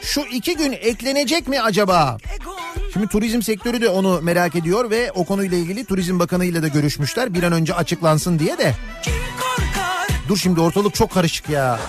[0.02, 2.18] Şu iki gün eklenecek mi acaba?
[2.92, 6.68] Şimdi turizm sektörü de onu merak ediyor ve o konuyla ilgili Turizm Bakanı ile de
[6.68, 7.34] görüşmüşler.
[7.34, 8.74] Bir an önce açıklansın diye de.
[10.28, 11.80] Dur şimdi ortalık çok karışık ya.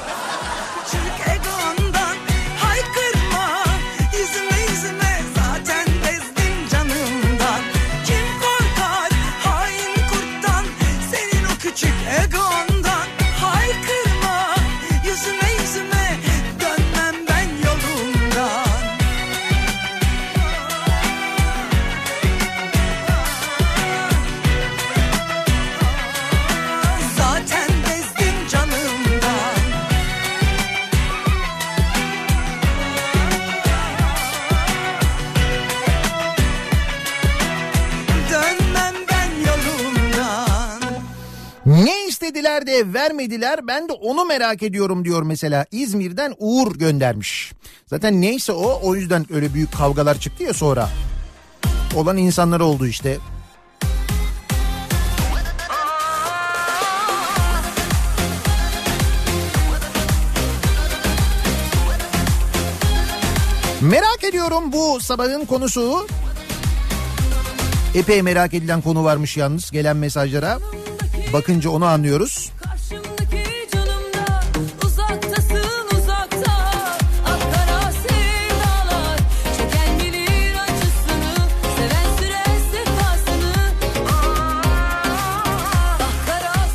[42.41, 45.65] Ne istediler de vermediler ben de onu merak ediyorum diyor mesela.
[45.72, 47.53] İzmir'den Uğur göndermiş.
[47.88, 50.89] Zaten neyse o o yüzden öyle büyük kavgalar çıktı ya sonra.
[51.95, 53.18] Olan insanlar oldu işte.
[63.81, 66.07] Merak ediyorum bu sabahın konusu.
[67.95, 70.59] Epey merak edilen konu varmış yalnız gelen mesajlara.
[71.33, 72.51] Bakınca onu anlıyoruz.
[73.73, 74.43] Canımda
[74.85, 76.73] uzaktasın uzakta.
[77.91, 79.19] Sevdalar
[80.69, 81.47] acısını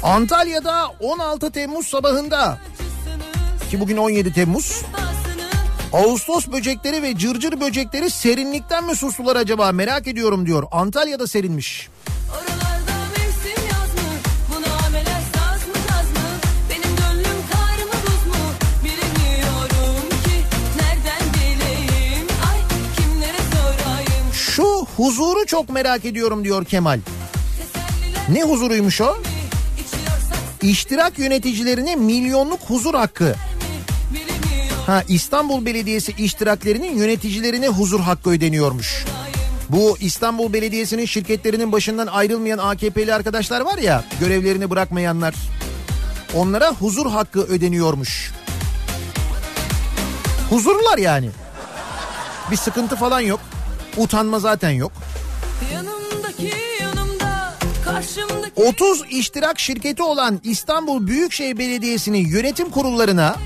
[0.02, 2.58] Antalya'da 16 Temmuz sabahında.
[3.70, 4.82] ki bugün 17 Temmuz.
[5.92, 9.72] Ağustos böcekleri ve cırcır böcekleri serinlikten mi sustular acaba?
[9.72, 10.64] Merak ediyorum diyor.
[10.70, 11.88] Antalya'da serinmiş.
[24.97, 27.01] Huzuru çok merak ediyorum diyor Kemal.
[28.28, 29.16] Ne huzuruymuş o?
[30.62, 33.35] İştirak yöneticilerine milyonluk huzur hakkı.
[34.86, 39.05] Ha İstanbul Belediyesi iştiraklerinin yöneticilerine huzur hakkı ödeniyormuş.
[39.68, 45.35] Bu İstanbul Belediyesi'nin şirketlerinin başından ayrılmayan AKP'li arkadaşlar var ya görevlerini bırakmayanlar.
[46.35, 48.32] Onlara huzur hakkı ödeniyormuş.
[50.51, 51.31] Huzurlular yani.
[52.51, 53.40] Bir sıkıntı falan yok.
[53.97, 54.93] Utanma zaten yok.
[55.74, 57.55] Yanımdaki yanımda
[57.85, 63.36] karşımdaki 30 iştirak şirketi olan İstanbul Büyükşehir Belediyesi'nin yönetim kurullarına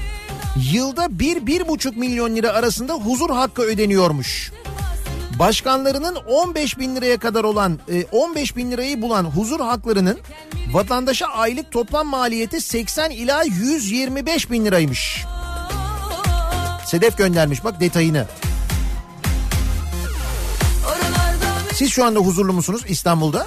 [0.72, 4.52] yılda 1-1,5 milyon lira arasında huzur hakkı ödeniyormuş.
[5.38, 10.18] Başkanlarının 15 bin liraya kadar olan e, 15 bin lirayı bulan huzur haklarının
[10.72, 15.24] vatandaşa aylık toplam maliyeti 80 ila 125 bin liraymış.
[16.86, 18.26] Sedef göndermiş bak detayını.
[21.74, 23.46] Siz şu anda huzurlu musunuz İstanbul'da?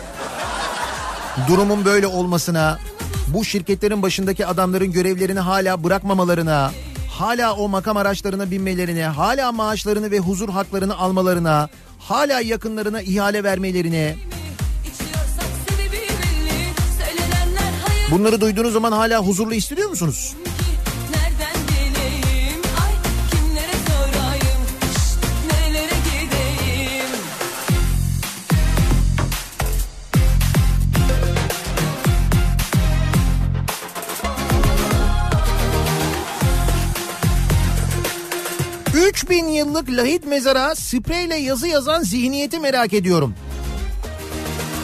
[1.47, 2.79] Durumun böyle olmasına,
[3.27, 6.71] bu şirketlerin başındaki adamların görevlerini hala bırakmamalarına,
[7.09, 11.69] hala o makam araçlarına binmelerine, hala maaşlarını ve huzur haklarını almalarına,
[11.99, 14.15] hala yakınlarına ihale vermelerine,
[18.11, 20.33] bunları duyduğunuz zaman hala huzurlu hissediyor musunuz?
[39.13, 43.35] 3000 yıllık lahit mezara spreyle yazı yazan zihniyeti merak ediyorum.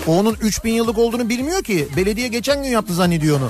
[0.08, 1.88] O onun 3000 yıllık olduğunu bilmiyor ki.
[1.96, 3.50] Belediye geçen gün yaptı zannediyor onu.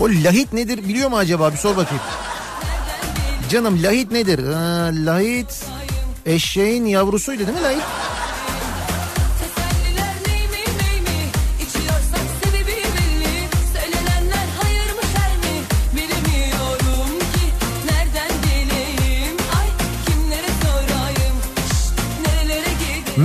[0.00, 2.02] O lahit nedir biliyor mu acaba bir sor bakayım.
[3.50, 4.52] Canım lahit nedir?
[4.52, 5.64] Ha, lahit
[6.26, 7.82] eşeğin yavrusuydu değil mi lahit?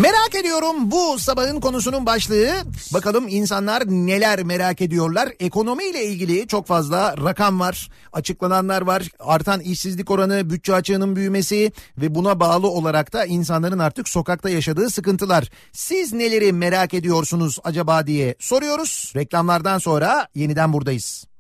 [0.02, 2.52] Merak ediyorum bu sabahın konusunun başlığı.
[2.94, 5.30] Bakalım insanlar neler merak ediyorlar.
[5.40, 7.90] Ekonomiyle ilgili çok fazla rakam var.
[8.14, 9.10] Açıklananlar var.
[9.20, 14.90] Artan işsizlik oranı, bütçe açığının büyümesi ve buna bağlı olarak da insanların artık sokakta yaşadığı
[14.90, 15.49] sıkıntılar.
[15.72, 19.14] Siz neleri merak ediyorsunuz acaba diye soruyoruz.
[19.15, 21.33] Reklamlardan sonra yeniden buradayız.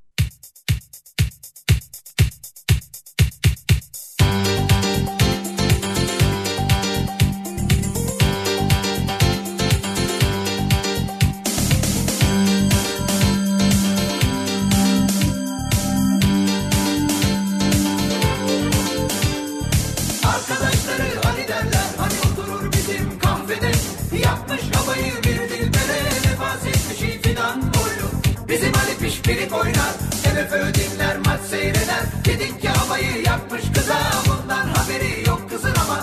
[29.23, 29.93] Pişpirik oynar
[30.33, 32.03] MFÖ dinler maç seyreder.
[32.25, 33.97] Dedik ki havayı yapmış kıza
[34.27, 35.99] bundan haberi yok kızın ama.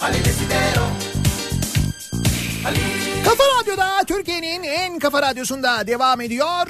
[0.00, 0.84] Ali Desidero
[2.66, 2.78] Ali.
[3.24, 6.66] Kafa Radyo'da Türkiye'nin en kafa radyosunda devam ediyor.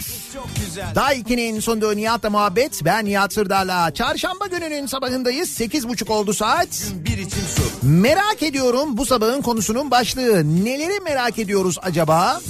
[0.67, 0.95] Güzel.
[0.95, 2.85] Daiki'nin sunduğu Nihat'la muhabbet.
[2.85, 3.95] Ben Nihat Sırdar'la.
[3.95, 5.61] Çarşamba gününün sabahındayız.
[5.61, 6.69] 8.30 oldu saat.
[6.95, 7.63] Bir içim su.
[7.83, 10.65] Merak ediyorum bu sabahın konusunun başlığı.
[10.65, 12.41] Neleri merak ediyoruz acaba?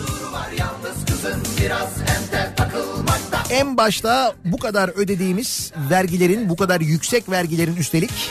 [3.50, 8.30] En başta bu kadar ödediğimiz vergilerin, bu kadar yüksek vergilerin üstelik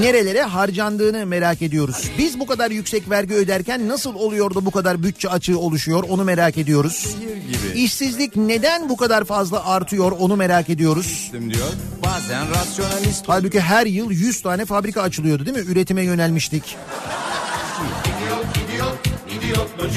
[0.00, 2.10] nerelere harcandığını merak ediyoruz.
[2.18, 6.24] Biz bu kadar yüksek vergi öderken nasıl oluyor da bu kadar bütçe açığı oluşuyor onu
[6.24, 7.16] merak ediyoruz.
[7.20, 7.80] gibi.
[7.80, 11.32] İşsizlik neden bu kadar fazla artıyor onu merak ediyoruz.
[11.32, 11.66] diyor.
[12.04, 15.72] Bazen rasyonalist Halbuki her yıl 100 tane fabrika açılıyordu değil mi?
[15.72, 16.76] Üretime yönelmiştik.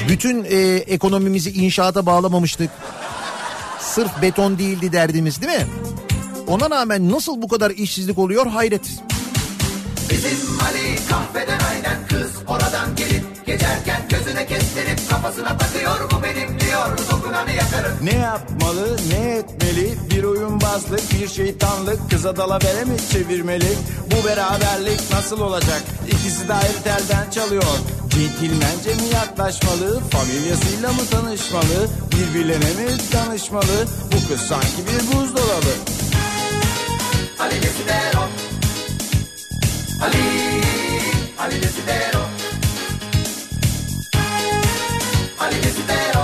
[0.08, 2.70] Bütün e, ekonomimizi inşaata bağlamamıştık.
[3.80, 5.66] Sırf beton değildi derdimiz değil mi?
[6.46, 8.82] Ona rağmen nasıl bu kadar işsizlik oluyor hayret.
[10.10, 12.30] Bizim Ali kahveden aynen kız.
[12.48, 16.10] Oradan gelip geçerken gözüne kestirip kafasına takıyor.
[16.10, 17.92] Bu benim diyor dokunanı yakarım.
[18.02, 19.98] Ne yapmalı ne etmeli?
[20.10, 22.10] Bir oyunbazlık bir şeytanlık.
[22.10, 23.72] Kıza dalavere mi çevirmeli?
[24.06, 25.82] Bu beraberlik nasıl olacak?
[26.06, 27.62] İkisi de ayrı telden çalıyor.
[28.10, 30.00] Centilmence mi yaklaşmalı?
[30.10, 31.88] Familyasıyla mı tanışmalı?
[32.12, 33.86] Birbirlerine mi danışmalı?
[34.12, 35.74] Bu kız sanki bir buzdolabı.
[37.40, 38.28] Ali Desidero
[40.00, 40.26] Ali
[41.38, 42.22] Ali Desidero
[45.38, 46.22] Ali Desidero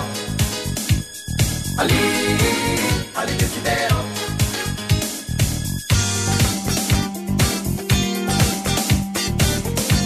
[1.79, 2.01] Ali
[3.21, 3.99] Ali Desidero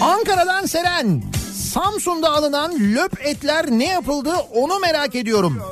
[0.01, 1.40] Ankara'dan Seren.
[1.75, 5.63] Samsun'da alınan löp etler ne yapıldı onu merak ediyorum.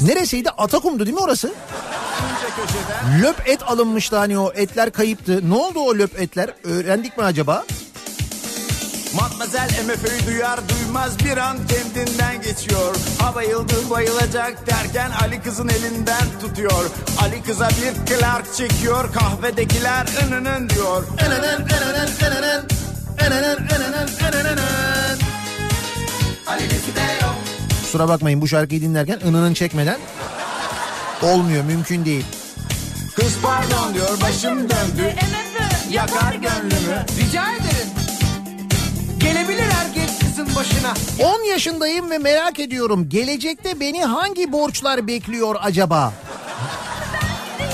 [0.00, 0.50] Neresiydi?
[0.50, 1.52] Atakum'du değil mi orası?
[3.22, 5.50] Löp et alınmıştı hani o etler kayıptı.
[5.50, 6.50] Ne oldu o löp etler?
[6.64, 7.64] Öğrendik mi acaba?
[9.14, 12.96] Matmazel MFÖ'yü duyar duymaz bir an kendinden geçiyor.
[13.18, 16.90] Ha bayıldı bayılacak derken Ali kızın elinden tutuyor.
[17.22, 21.04] Ali kıza bir Clark çekiyor kahvedekiler ınının diyor.
[21.18, 22.64] Enenen, enenen, enenen.
[23.18, 24.93] Enenen, enenen, enenen.
[27.82, 29.98] Kusura bakmayın bu şarkıyı dinlerken ınının çekmeden
[31.22, 32.24] olmuyor mümkün değil.
[33.16, 35.14] Kız pardon diyor başım döndü.
[35.90, 37.04] Yakar gönlümü.
[37.20, 37.88] Rica ederim.
[39.18, 40.94] Gelebilir herkes kızın başına.
[41.28, 46.12] 10 yaşındayım ve merak ediyorum gelecekte beni hangi borçlar bekliyor acaba?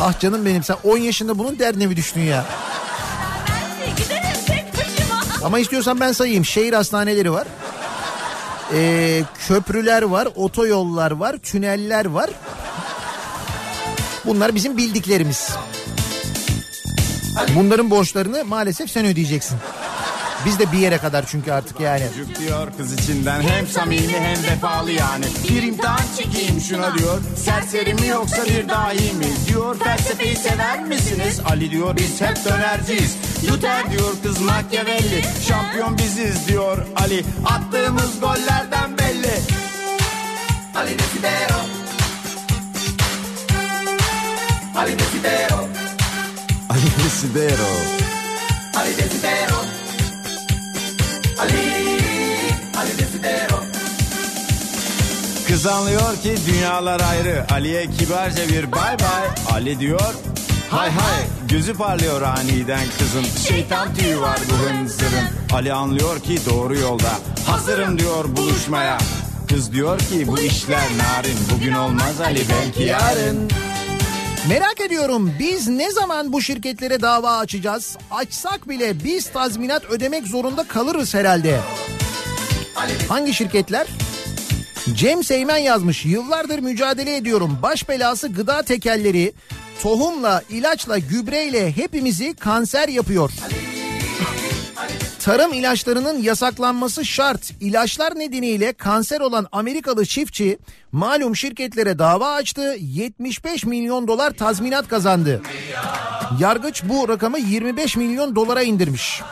[0.01, 2.45] Ah canım benim sen 10 yaşında bunun derdine mi düştün ya?
[3.97, 5.47] Giderim tek başıma.
[5.47, 6.45] Ama istiyorsan ben sayayım.
[6.45, 7.47] Şehir hastaneleri var.
[8.75, 12.31] Ee, köprüler var, otoyollar var, tüneller var.
[14.25, 15.51] Bunlar bizim bildiklerimiz.
[17.55, 19.59] Bunların borçlarını maalesef sen ödeyeceksin.
[20.47, 22.03] Biz de bir yere kadar çünkü artık yani.
[22.09, 25.25] Çocuk diyor kız içinden hem samimi hem vefalı yani.
[25.51, 27.19] Bir imtihan çekeyim şuna diyor.
[27.37, 29.27] Serseri mi yoksa bir dahi mi?
[29.49, 31.41] Diyor felsefeyi sever misiniz?
[31.51, 33.17] Ali diyor biz hep dönerciyiz.
[33.51, 35.23] Luther diyor kız Machiavelli.
[35.49, 37.25] Şampiyon biziz diyor Ali.
[37.47, 39.41] Attığımız gollerden belli.
[40.75, 41.61] Ali Desidero
[44.77, 45.69] Ali Desidero
[46.71, 47.71] Ali Desidero.
[48.77, 49.80] Ali Desidero
[51.41, 51.61] Ali
[52.79, 53.57] Ali Desidero
[55.49, 57.47] Kız anlıyor ki dünyalar ayrı.
[57.53, 59.55] Ali'ye kibarca bir bay bay.
[59.55, 60.15] Ali diyor
[60.71, 61.23] hay hay.
[61.49, 63.25] Gözü parlıyor aniden kızın.
[63.49, 65.29] Şeytan tüyü var bu hınzırın.
[65.53, 67.13] Ali anlıyor ki doğru yolda.
[67.47, 68.99] Hazırım diyor buluşmaya.
[69.49, 71.39] Kız diyor ki bu işler narin.
[71.55, 73.51] Bugün olmaz Ali belki yarın.
[74.49, 77.97] Merak ediyorum biz ne zaman bu şirketlere dava açacağız?
[78.11, 81.61] Açsak bile biz tazminat ödemek zorunda kalırız herhalde.
[83.09, 83.87] Hangi şirketler?
[84.95, 86.05] Cem Seymen yazmış.
[86.05, 87.59] Yıllardır mücadele ediyorum.
[87.63, 89.33] Baş belası gıda tekelleri
[89.83, 93.31] tohumla, ilaçla, gübreyle hepimizi kanser yapıyor.
[95.21, 97.51] Tarım ilaçlarının yasaklanması şart.
[97.61, 100.59] İlaçlar nedeniyle kanser olan Amerikalı çiftçi
[100.93, 102.77] malum şirketlere dava açtı.
[102.81, 105.43] 75 milyon dolar tazminat kazandı.
[106.39, 109.23] Yargıç bu rakamı 25 milyon dolara indirmiş.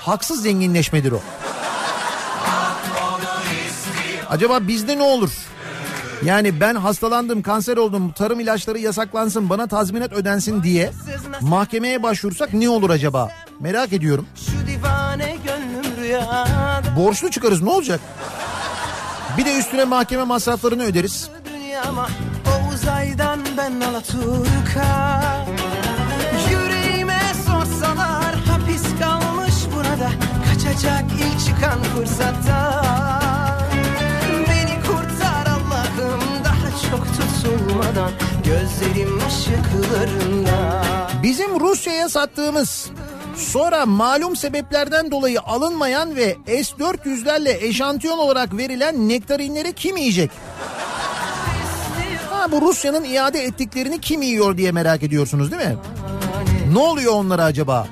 [0.00, 1.20] Haksız zenginleşmedir o.
[4.30, 5.30] Acaba bizde ne olur?
[6.24, 10.92] Yani ben hastalandım, kanser oldum, tarım ilaçları yasaklansın, bana tazminat ödensin diye
[11.40, 13.30] mahkemeye başvursak ne olur acaba?
[13.60, 14.26] Merak ediyorum.
[16.96, 18.00] Borçlu çıkarız ne olacak?
[19.38, 21.30] Bir de üstüne mahkeme masraflarını öderiz.
[21.54, 22.08] Dünyama
[22.46, 25.22] o uzaydan ben Alaturka.
[26.50, 30.10] Yüreğime sorsalar hapis kalmış burada.
[30.48, 32.61] Kaçacak ilk çıkan fırsatta.
[38.52, 40.82] Gözlerim ışıklarında.
[41.22, 42.90] Bizim Rusya'ya sattığımız
[43.36, 50.30] sonra malum sebeplerden dolayı alınmayan ve S-400'lerle eşantiyon olarak verilen nektarinleri kim yiyecek?
[52.30, 55.76] Ha, bu Rusya'nın iade ettiklerini kim yiyor diye merak ediyorsunuz değil mi?
[56.72, 57.86] Ne oluyor onlara acaba?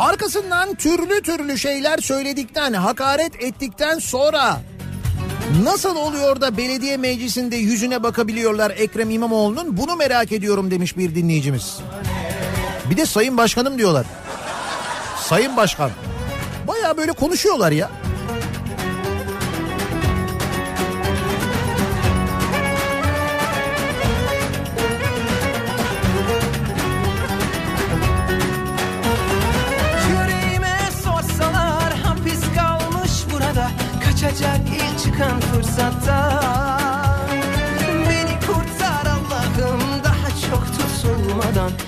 [0.00, 4.60] Arkasından türlü türlü şeyler söyledikten, hakaret ettikten sonra
[5.62, 9.76] nasıl oluyor da belediye meclisinde yüzüne bakabiliyorlar Ekrem İmamoğlu'nun?
[9.76, 11.78] Bunu merak ediyorum demiş bir dinleyicimiz.
[12.90, 14.06] Bir de Sayın Başkanım diyorlar.
[15.22, 15.90] Sayın Başkan.
[16.68, 17.90] Baya böyle konuşuyorlar ya.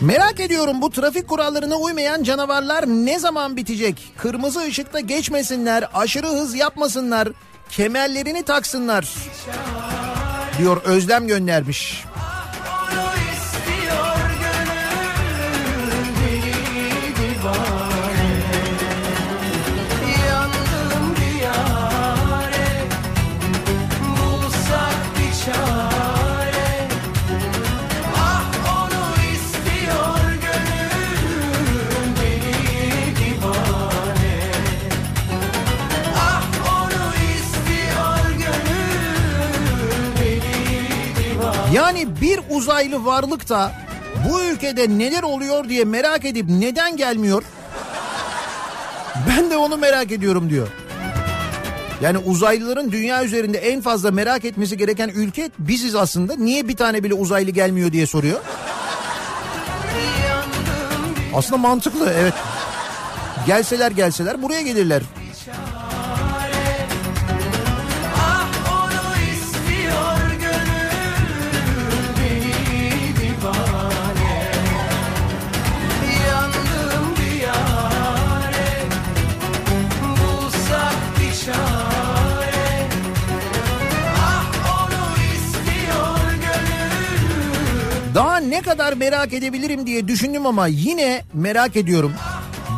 [0.03, 4.13] Merak ediyorum bu trafik kurallarına uymayan canavarlar ne zaman bitecek?
[4.17, 7.29] Kırmızı ışıkta geçmesinler, aşırı hız yapmasınlar,
[7.71, 9.09] kemerlerini taksınlar.
[10.59, 12.05] Diyor Özlem göndermiş.
[41.93, 43.73] Yani bir uzaylı varlık da
[44.29, 47.43] bu ülkede neler oluyor diye merak edip neden gelmiyor?
[49.29, 50.69] Ben de onu merak ediyorum diyor.
[52.03, 56.37] Yani uzaylıların dünya üzerinde en fazla merak etmesi gereken ülke biziz aslında.
[56.37, 58.41] Niye bir tane bile uzaylı gelmiyor diye soruyor.
[61.35, 62.35] Aslında mantıklı evet.
[63.47, 65.03] Gelseler gelseler buraya gelirler.
[88.15, 92.13] Daha ne kadar merak edebilirim diye düşündüm ama yine merak ediyorum.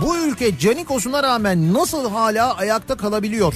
[0.03, 3.55] Bu ülke Canikos'una rağmen nasıl hala ayakta kalabiliyor?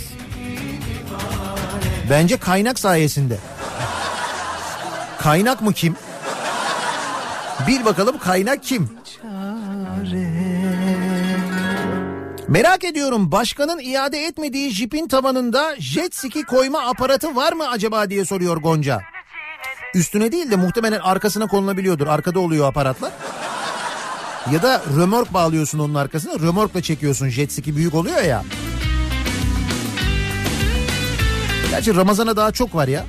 [2.11, 3.39] Bence kaynak sayesinde.
[5.19, 5.97] Kaynak mı kim?
[7.67, 8.91] Bir bakalım kaynak kim?
[12.49, 18.25] Merak ediyorum başkanın iade etmediği jipin tavanında jet ski koyma aparatı var mı acaba diye
[18.25, 19.01] soruyor Gonca.
[19.95, 22.07] Üstüne değil de muhtemelen arkasına konulabiliyordur.
[22.07, 23.13] Arkada oluyor aparatlar.
[24.53, 26.33] Ya da römork bağlıyorsun onun arkasına.
[26.41, 27.29] Römorkla çekiyorsun.
[27.29, 28.45] Jet ski büyük oluyor ya.
[31.71, 33.05] Gerçi Ramazan'a daha çok var ya.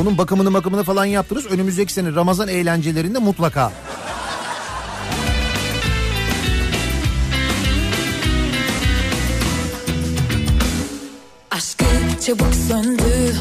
[0.00, 1.46] Onun bakımını bakımını falan yaptırırız.
[1.46, 3.72] Önümüzdeki sene Ramazan eğlencelerinde mutlaka.
[12.26, 13.34] Çabuk söndü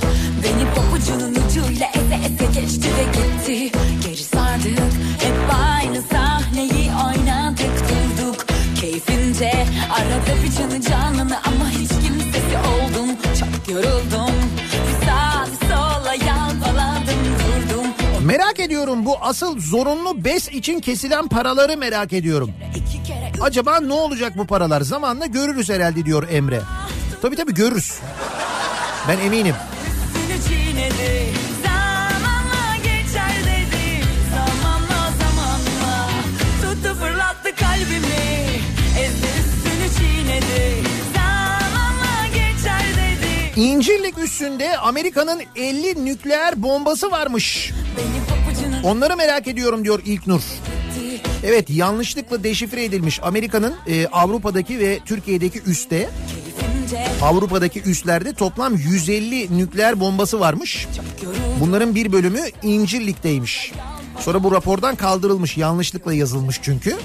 [0.43, 4.79] Beni pabucunun ucuyla eze eze geçti ve gitti Geri sardık
[5.19, 8.45] hep aynı sahneyi oynadık durduk
[8.81, 9.51] Keyfince
[9.91, 14.35] arada bir canı canını ama hiç kimsesi oldum Çok yoruldum
[14.71, 17.87] bir sağa bir sola yalpaladım durdum
[18.25, 22.51] Merak ediyorum bu asıl zorunlu bes için kesilen paraları merak ediyorum.
[23.41, 24.81] Acaba ne olacak bu paralar?
[24.81, 26.61] Zamanla görürüz herhalde diyor Emre.
[27.23, 27.99] Tabii tabii görürüz.
[29.07, 29.55] Ben eminim.
[43.55, 47.71] İncirlik üstünde Amerika'nın 50 nükleer bombası varmış.
[48.83, 50.41] Onları merak ediyorum diyor İlknur.
[51.43, 56.09] Evet yanlışlıkla deşifre edilmiş Amerika'nın e, Avrupa'daki ve Türkiye'deki üste
[57.21, 60.87] Avrupa'daki üslerde toplam 150 nükleer bombası varmış.
[61.59, 63.71] Bunların bir bölümü İncirlik'teymiş.
[64.19, 66.97] Sonra bu rapordan kaldırılmış yanlışlıkla yazılmış çünkü.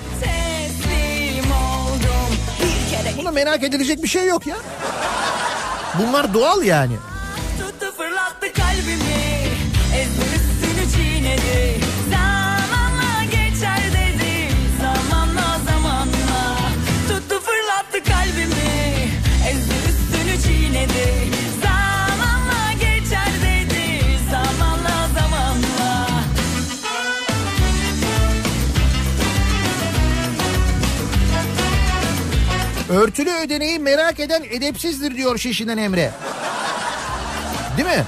[3.19, 4.56] Buna merak edilecek bir şey yok ya.
[5.98, 6.94] Bunlar doğal yani.
[7.60, 8.52] tuttu fırlattı
[32.89, 36.10] Örtülü ödeneği merak eden edepsizdir diyor Şişi'den Emre.
[37.77, 38.05] Değil mi?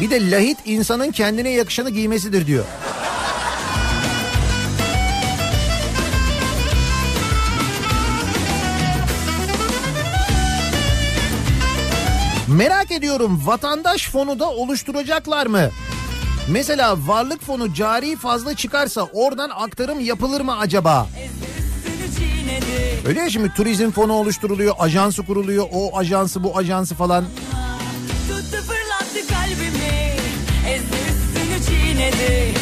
[0.00, 2.64] Bir de lahit insanın kendine yakışanı giymesidir diyor.
[12.48, 15.70] Merak ediyorum vatandaş fonu da oluşturacaklar mı?
[16.50, 21.06] Mesela varlık fonu cari fazla çıkarsa oradan aktarım yapılır mı acaba?
[23.06, 27.24] Öyle ya şimdi turizm fonu oluşturuluyor, ajansı kuruluyor, o ajansı bu ajansı falan.
[28.28, 30.14] Tuttu fırlattı kalbimi
[30.68, 32.58] Ezdi üstünü çiğnedi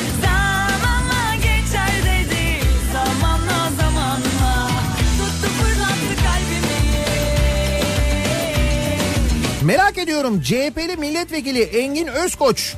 [9.67, 12.75] Merak ediyorum CHP'li milletvekili Engin Özkoç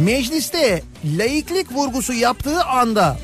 [0.00, 0.82] mecliste
[1.18, 3.18] laiklik vurgusu yaptığı anda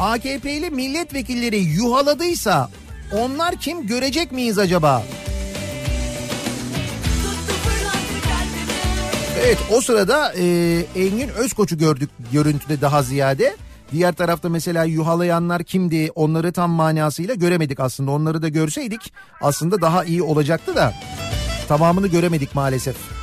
[0.00, 2.68] AKP'li milletvekilleri yuhaladıysa
[3.12, 5.02] onlar kim görecek miyiz acaba?
[9.40, 10.44] Evet o sırada e,
[10.96, 13.56] Engin Özkoç'u gördük görüntüde daha ziyade.
[13.92, 18.10] Diğer tarafta mesela yuhalayanlar kimdi onları tam manasıyla göremedik aslında.
[18.10, 20.94] Onları da görseydik aslında daha iyi olacaktı da
[21.68, 23.19] tamamını göremedik maalesef.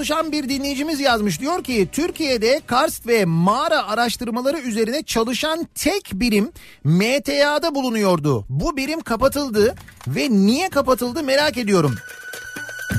[0.00, 6.52] Çalışan bir dinleyicimiz yazmış diyor ki Türkiye'de karst ve mağara araştırmaları üzerine çalışan tek birim
[6.84, 8.44] MTA'da bulunuyordu.
[8.48, 9.74] Bu birim kapatıldı
[10.06, 11.94] ve niye kapatıldı merak ediyorum.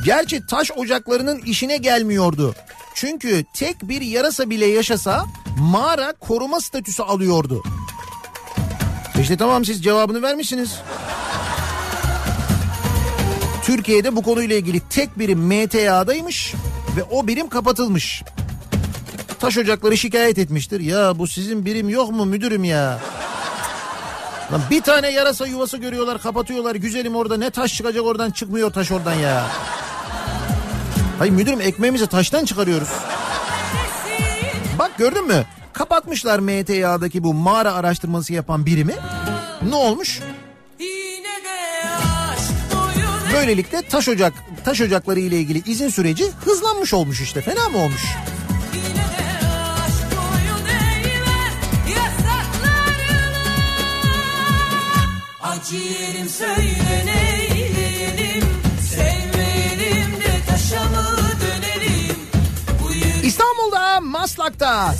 [0.05, 2.55] Gerçi taş ocaklarının işine gelmiyordu.
[2.95, 5.25] Çünkü tek bir yarasa bile yaşasa
[5.59, 7.63] mağara koruma statüsü alıyordu.
[9.21, 10.75] İşte tamam siz cevabını vermişsiniz.
[13.63, 16.53] Türkiye'de bu konuyla ilgili tek birim MTA'daymış
[16.97, 18.23] ve o birim kapatılmış.
[19.39, 20.79] Taş ocakları şikayet etmiştir.
[20.79, 22.99] Ya bu sizin birim yok mu müdürüm ya?
[24.51, 26.75] Lan bir tane yarasa yuvası görüyorlar kapatıyorlar.
[26.75, 29.45] Güzelim orada ne taş çıkacak oradan çıkmıyor taş oradan ya.
[31.19, 32.89] Hayır müdürüm ekmeğimizi taştan çıkarıyoruz.
[34.79, 35.45] Bak gördün mü?
[35.73, 38.95] Kapatmışlar MTA'daki bu mağara araştırması yapan birimi.
[39.69, 40.19] Ne olmuş?
[43.33, 44.33] Böylelikle taş ocak
[44.65, 47.41] taş ocakları ile ilgili izin süreci hızlanmış olmuş işte.
[47.41, 48.01] Fena mı olmuş?
[55.41, 58.45] Acı söyle neyleyelim
[58.89, 61.05] Sevmeyelim de taşa mı
[61.41, 62.15] dönelim
[62.83, 62.93] Bu
[63.25, 64.95] İstanbul'da Maslak'ta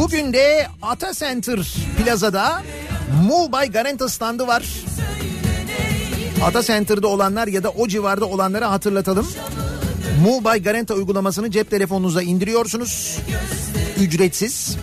[0.00, 2.62] bugün de Ata Center Plaza'da
[3.52, 4.62] by Garanta standı var.
[6.44, 9.26] Ata Center'da olanlar ya da o civarda olanlara hatırlatalım.
[10.24, 13.18] By Garanta uygulamasını cep telefonunuza indiriyorsunuz.
[14.00, 14.76] Ücretsiz.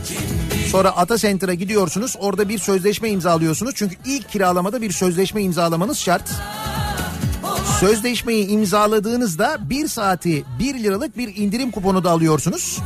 [0.72, 2.16] Sonra Ata Center'a gidiyorsunuz.
[2.20, 3.74] Orada bir sözleşme imzalıyorsunuz.
[3.76, 6.32] Çünkü ilk kiralamada bir sözleşme imzalamanız şart.
[7.80, 12.80] Sözleşmeyi imzaladığınızda bir saati 1 liralık bir indirim kuponu da alıyorsunuz.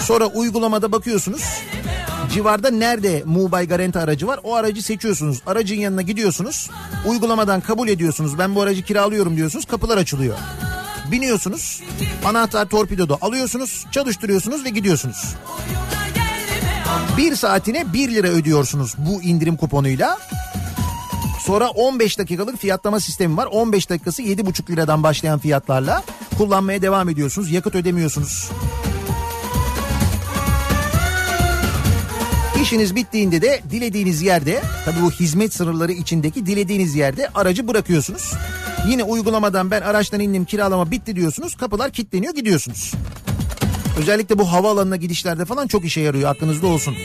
[0.00, 1.42] Sonra uygulamada bakıyorsunuz.
[2.32, 5.42] Civarda nerede Mubay Garanta aracı var o aracı seçiyorsunuz.
[5.46, 6.70] Aracın yanına gidiyorsunuz.
[7.06, 8.38] Uygulamadan kabul ediyorsunuz.
[8.38, 9.64] Ben bu aracı kiralıyorum diyorsunuz.
[9.64, 10.36] Kapılar açılıyor.
[11.10, 11.82] Biniyorsunuz.
[12.24, 13.86] Anahtar torpidoda alıyorsunuz.
[13.92, 15.34] Çalıştırıyorsunuz ve gidiyorsunuz.
[17.16, 20.18] Bir saatine 1 lira ödüyorsunuz bu indirim kuponuyla.
[21.40, 23.46] Sonra 15 dakikalık fiyatlama sistemi var.
[23.46, 26.02] 15 dakikası 7,5 liradan başlayan fiyatlarla
[26.38, 27.50] kullanmaya devam ediyorsunuz.
[27.50, 28.50] Yakıt ödemiyorsunuz.
[32.62, 38.32] İşiniz bittiğinde de dilediğiniz yerde tabii bu hizmet sınırları içindeki dilediğiniz yerde aracı bırakıyorsunuz.
[38.88, 41.54] Yine uygulamadan ben araçtan indim kiralama bitti diyorsunuz.
[41.56, 42.94] Kapılar kilitleniyor gidiyorsunuz.
[43.98, 46.96] Özellikle bu havaalanına gidişlerde falan çok işe yarıyor aklınızda olsun.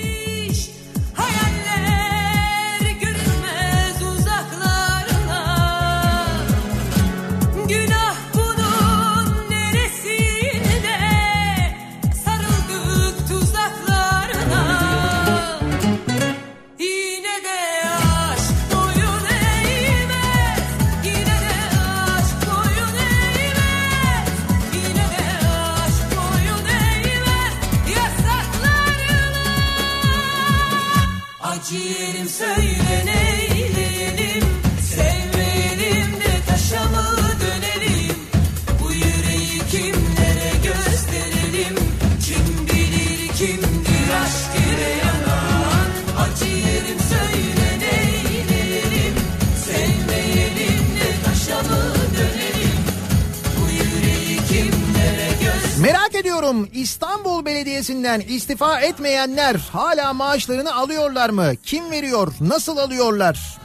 [56.16, 61.52] Ediyorum İstanbul Belediyesi'nden istifa etmeyenler hala maaşlarını alıyorlar mı?
[61.64, 62.34] Kim veriyor?
[62.42, 63.58] Nasıl alıyorlar?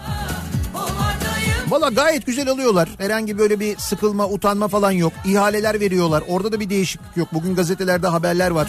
[1.69, 2.89] Valla gayet güzel alıyorlar.
[2.99, 5.13] Herhangi böyle bir sıkılma, utanma falan yok.
[5.25, 6.23] İhaleler veriyorlar.
[6.29, 7.29] Orada da bir değişiklik yok.
[7.33, 8.69] Bugün gazetelerde haberler var.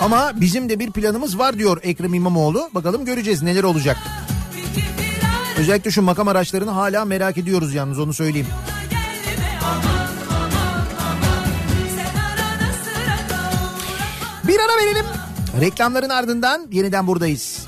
[0.00, 2.70] Ama bizim de bir planımız var diyor Ekrem İmamoğlu.
[2.74, 3.96] Bakalım göreceğiz neler olacak.
[5.60, 8.46] Özellikle şu makam araçlarını hala merak ediyoruz yalnız onu söyleyeyim.
[14.48, 15.06] Bir ara verelim.
[15.60, 17.66] Reklamların ardından yeniden buradayız.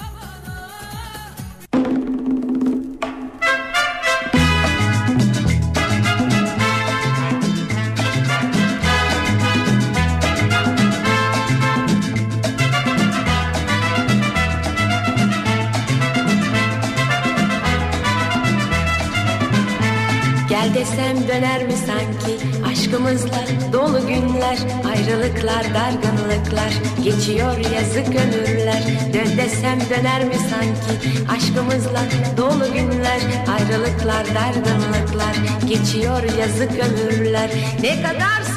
[23.12, 24.59] Aşkımızla dolu günler
[24.89, 26.72] ayrılıklar dargınlıklar
[27.05, 28.82] geçiyor yazık ömürler.
[29.14, 31.20] Dön desem döner mi sanki?
[31.30, 32.01] Aşkımızla
[32.36, 35.36] dolu günler ayrılıklar dargınlıklar
[35.68, 37.51] geçiyor yazık ömürler.
[37.82, 38.51] Ne kadar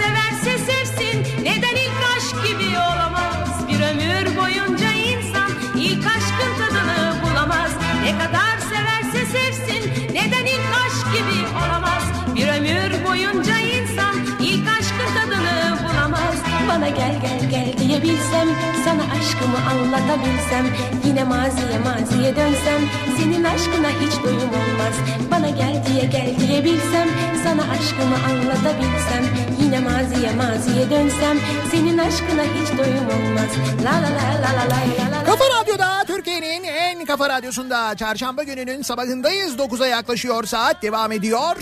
[16.85, 18.47] bana gel gel gel diyebilsem
[18.85, 20.65] Sana aşkımı anlatabilsem
[21.05, 22.81] Yine maziye maziye dönsem
[23.17, 24.95] Senin aşkına hiç doyum olmaz
[25.31, 27.07] Bana gel diye gel diyebilsem
[27.43, 29.23] Sana aşkımı anlatabilsem
[29.61, 31.37] Yine maziye maziye dönsem
[31.71, 33.51] Senin aşkına hiç doyum olmaz
[33.83, 38.43] La la la la la la la la Kafa Radyo'da Türkiye'nin en kafa radyosunda Çarşamba
[38.43, 41.55] gününün sabahındayız 9'a yaklaşıyor saat devam ediyor.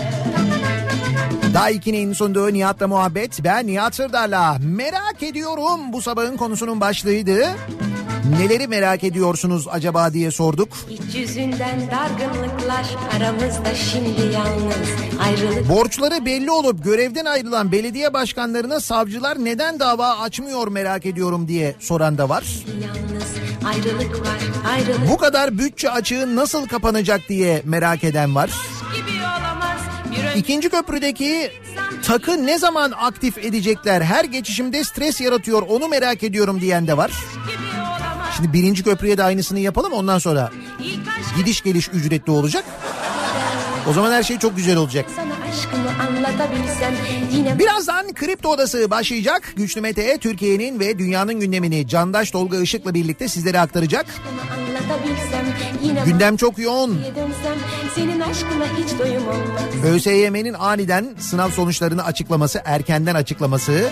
[0.00, 0.17] Evet.
[1.54, 3.44] Daha 2'nin sunduğu Nihat'la muhabbet.
[3.44, 4.58] Ben Nihat Sırdar'la.
[4.62, 7.38] Merak ediyorum bu sabahın konusunun başlığıydı.
[8.40, 10.68] Neleri merak ediyorsunuz acaba diye sorduk.
[10.90, 14.88] İç yüzünden dargınlıklar aramızda şimdi yalnız
[15.20, 21.74] ayrılık Borçları belli olup görevden ayrılan belediye başkanlarına savcılar neden dava açmıyor merak ediyorum diye
[21.80, 22.44] soran da var.
[22.66, 23.28] yalnız
[23.66, 24.38] ayrılık var
[24.70, 28.50] ayrılık Bu kadar bütçe açığı nasıl kapanacak diye merak eden var.
[30.36, 31.50] İkinci köprüdeki
[32.02, 34.00] takı ne zaman aktif edecekler?
[34.02, 37.10] Her geçişimde stres yaratıyor onu merak ediyorum diyen de var.
[38.36, 40.50] Şimdi birinci köprüye de aynısını yapalım ondan sonra
[41.36, 42.64] gidiş geliş ücretli olacak.
[43.90, 45.06] O zaman her şey çok güzel olacak.
[45.16, 46.94] sana aşkımı anlatabilsem
[47.32, 49.52] yine Birazdan Kripto Odası başlayacak.
[49.56, 54.06] Güçlü Mete Türkiye'nin ve dünyanın gündemini Candaş Tolga Işık'la birlikte sizlere aktaracak.
[55.82, 57.00] yine Gündem çok yoğun.
[59.84, 63.90] ÖSYM'nin aniden sınav sonuçlarını açıklaması, erkenden açıklaması.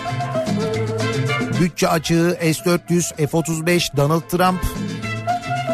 [1.61, 4.86] Bütçe açığı, S-400, F-35, Donald Trump.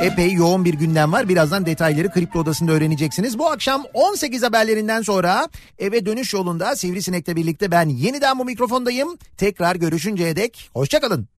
[0.04, 1.30] Epey yoğun bir gündem var.
[1.30, 3.40] Birazdan detayları Kripto Odası'nda öğreneceksiniz.
[3.40, 5.48] Bu akşam 18 haberlerinden sonra
[5.80, 9.18] eve dönüş yolunda Sivrisinek'le birlikte ben yeniden bu mikrofondayım.
[9.38, 11.28] Tekrar görüşünceye dek hoşçakalın.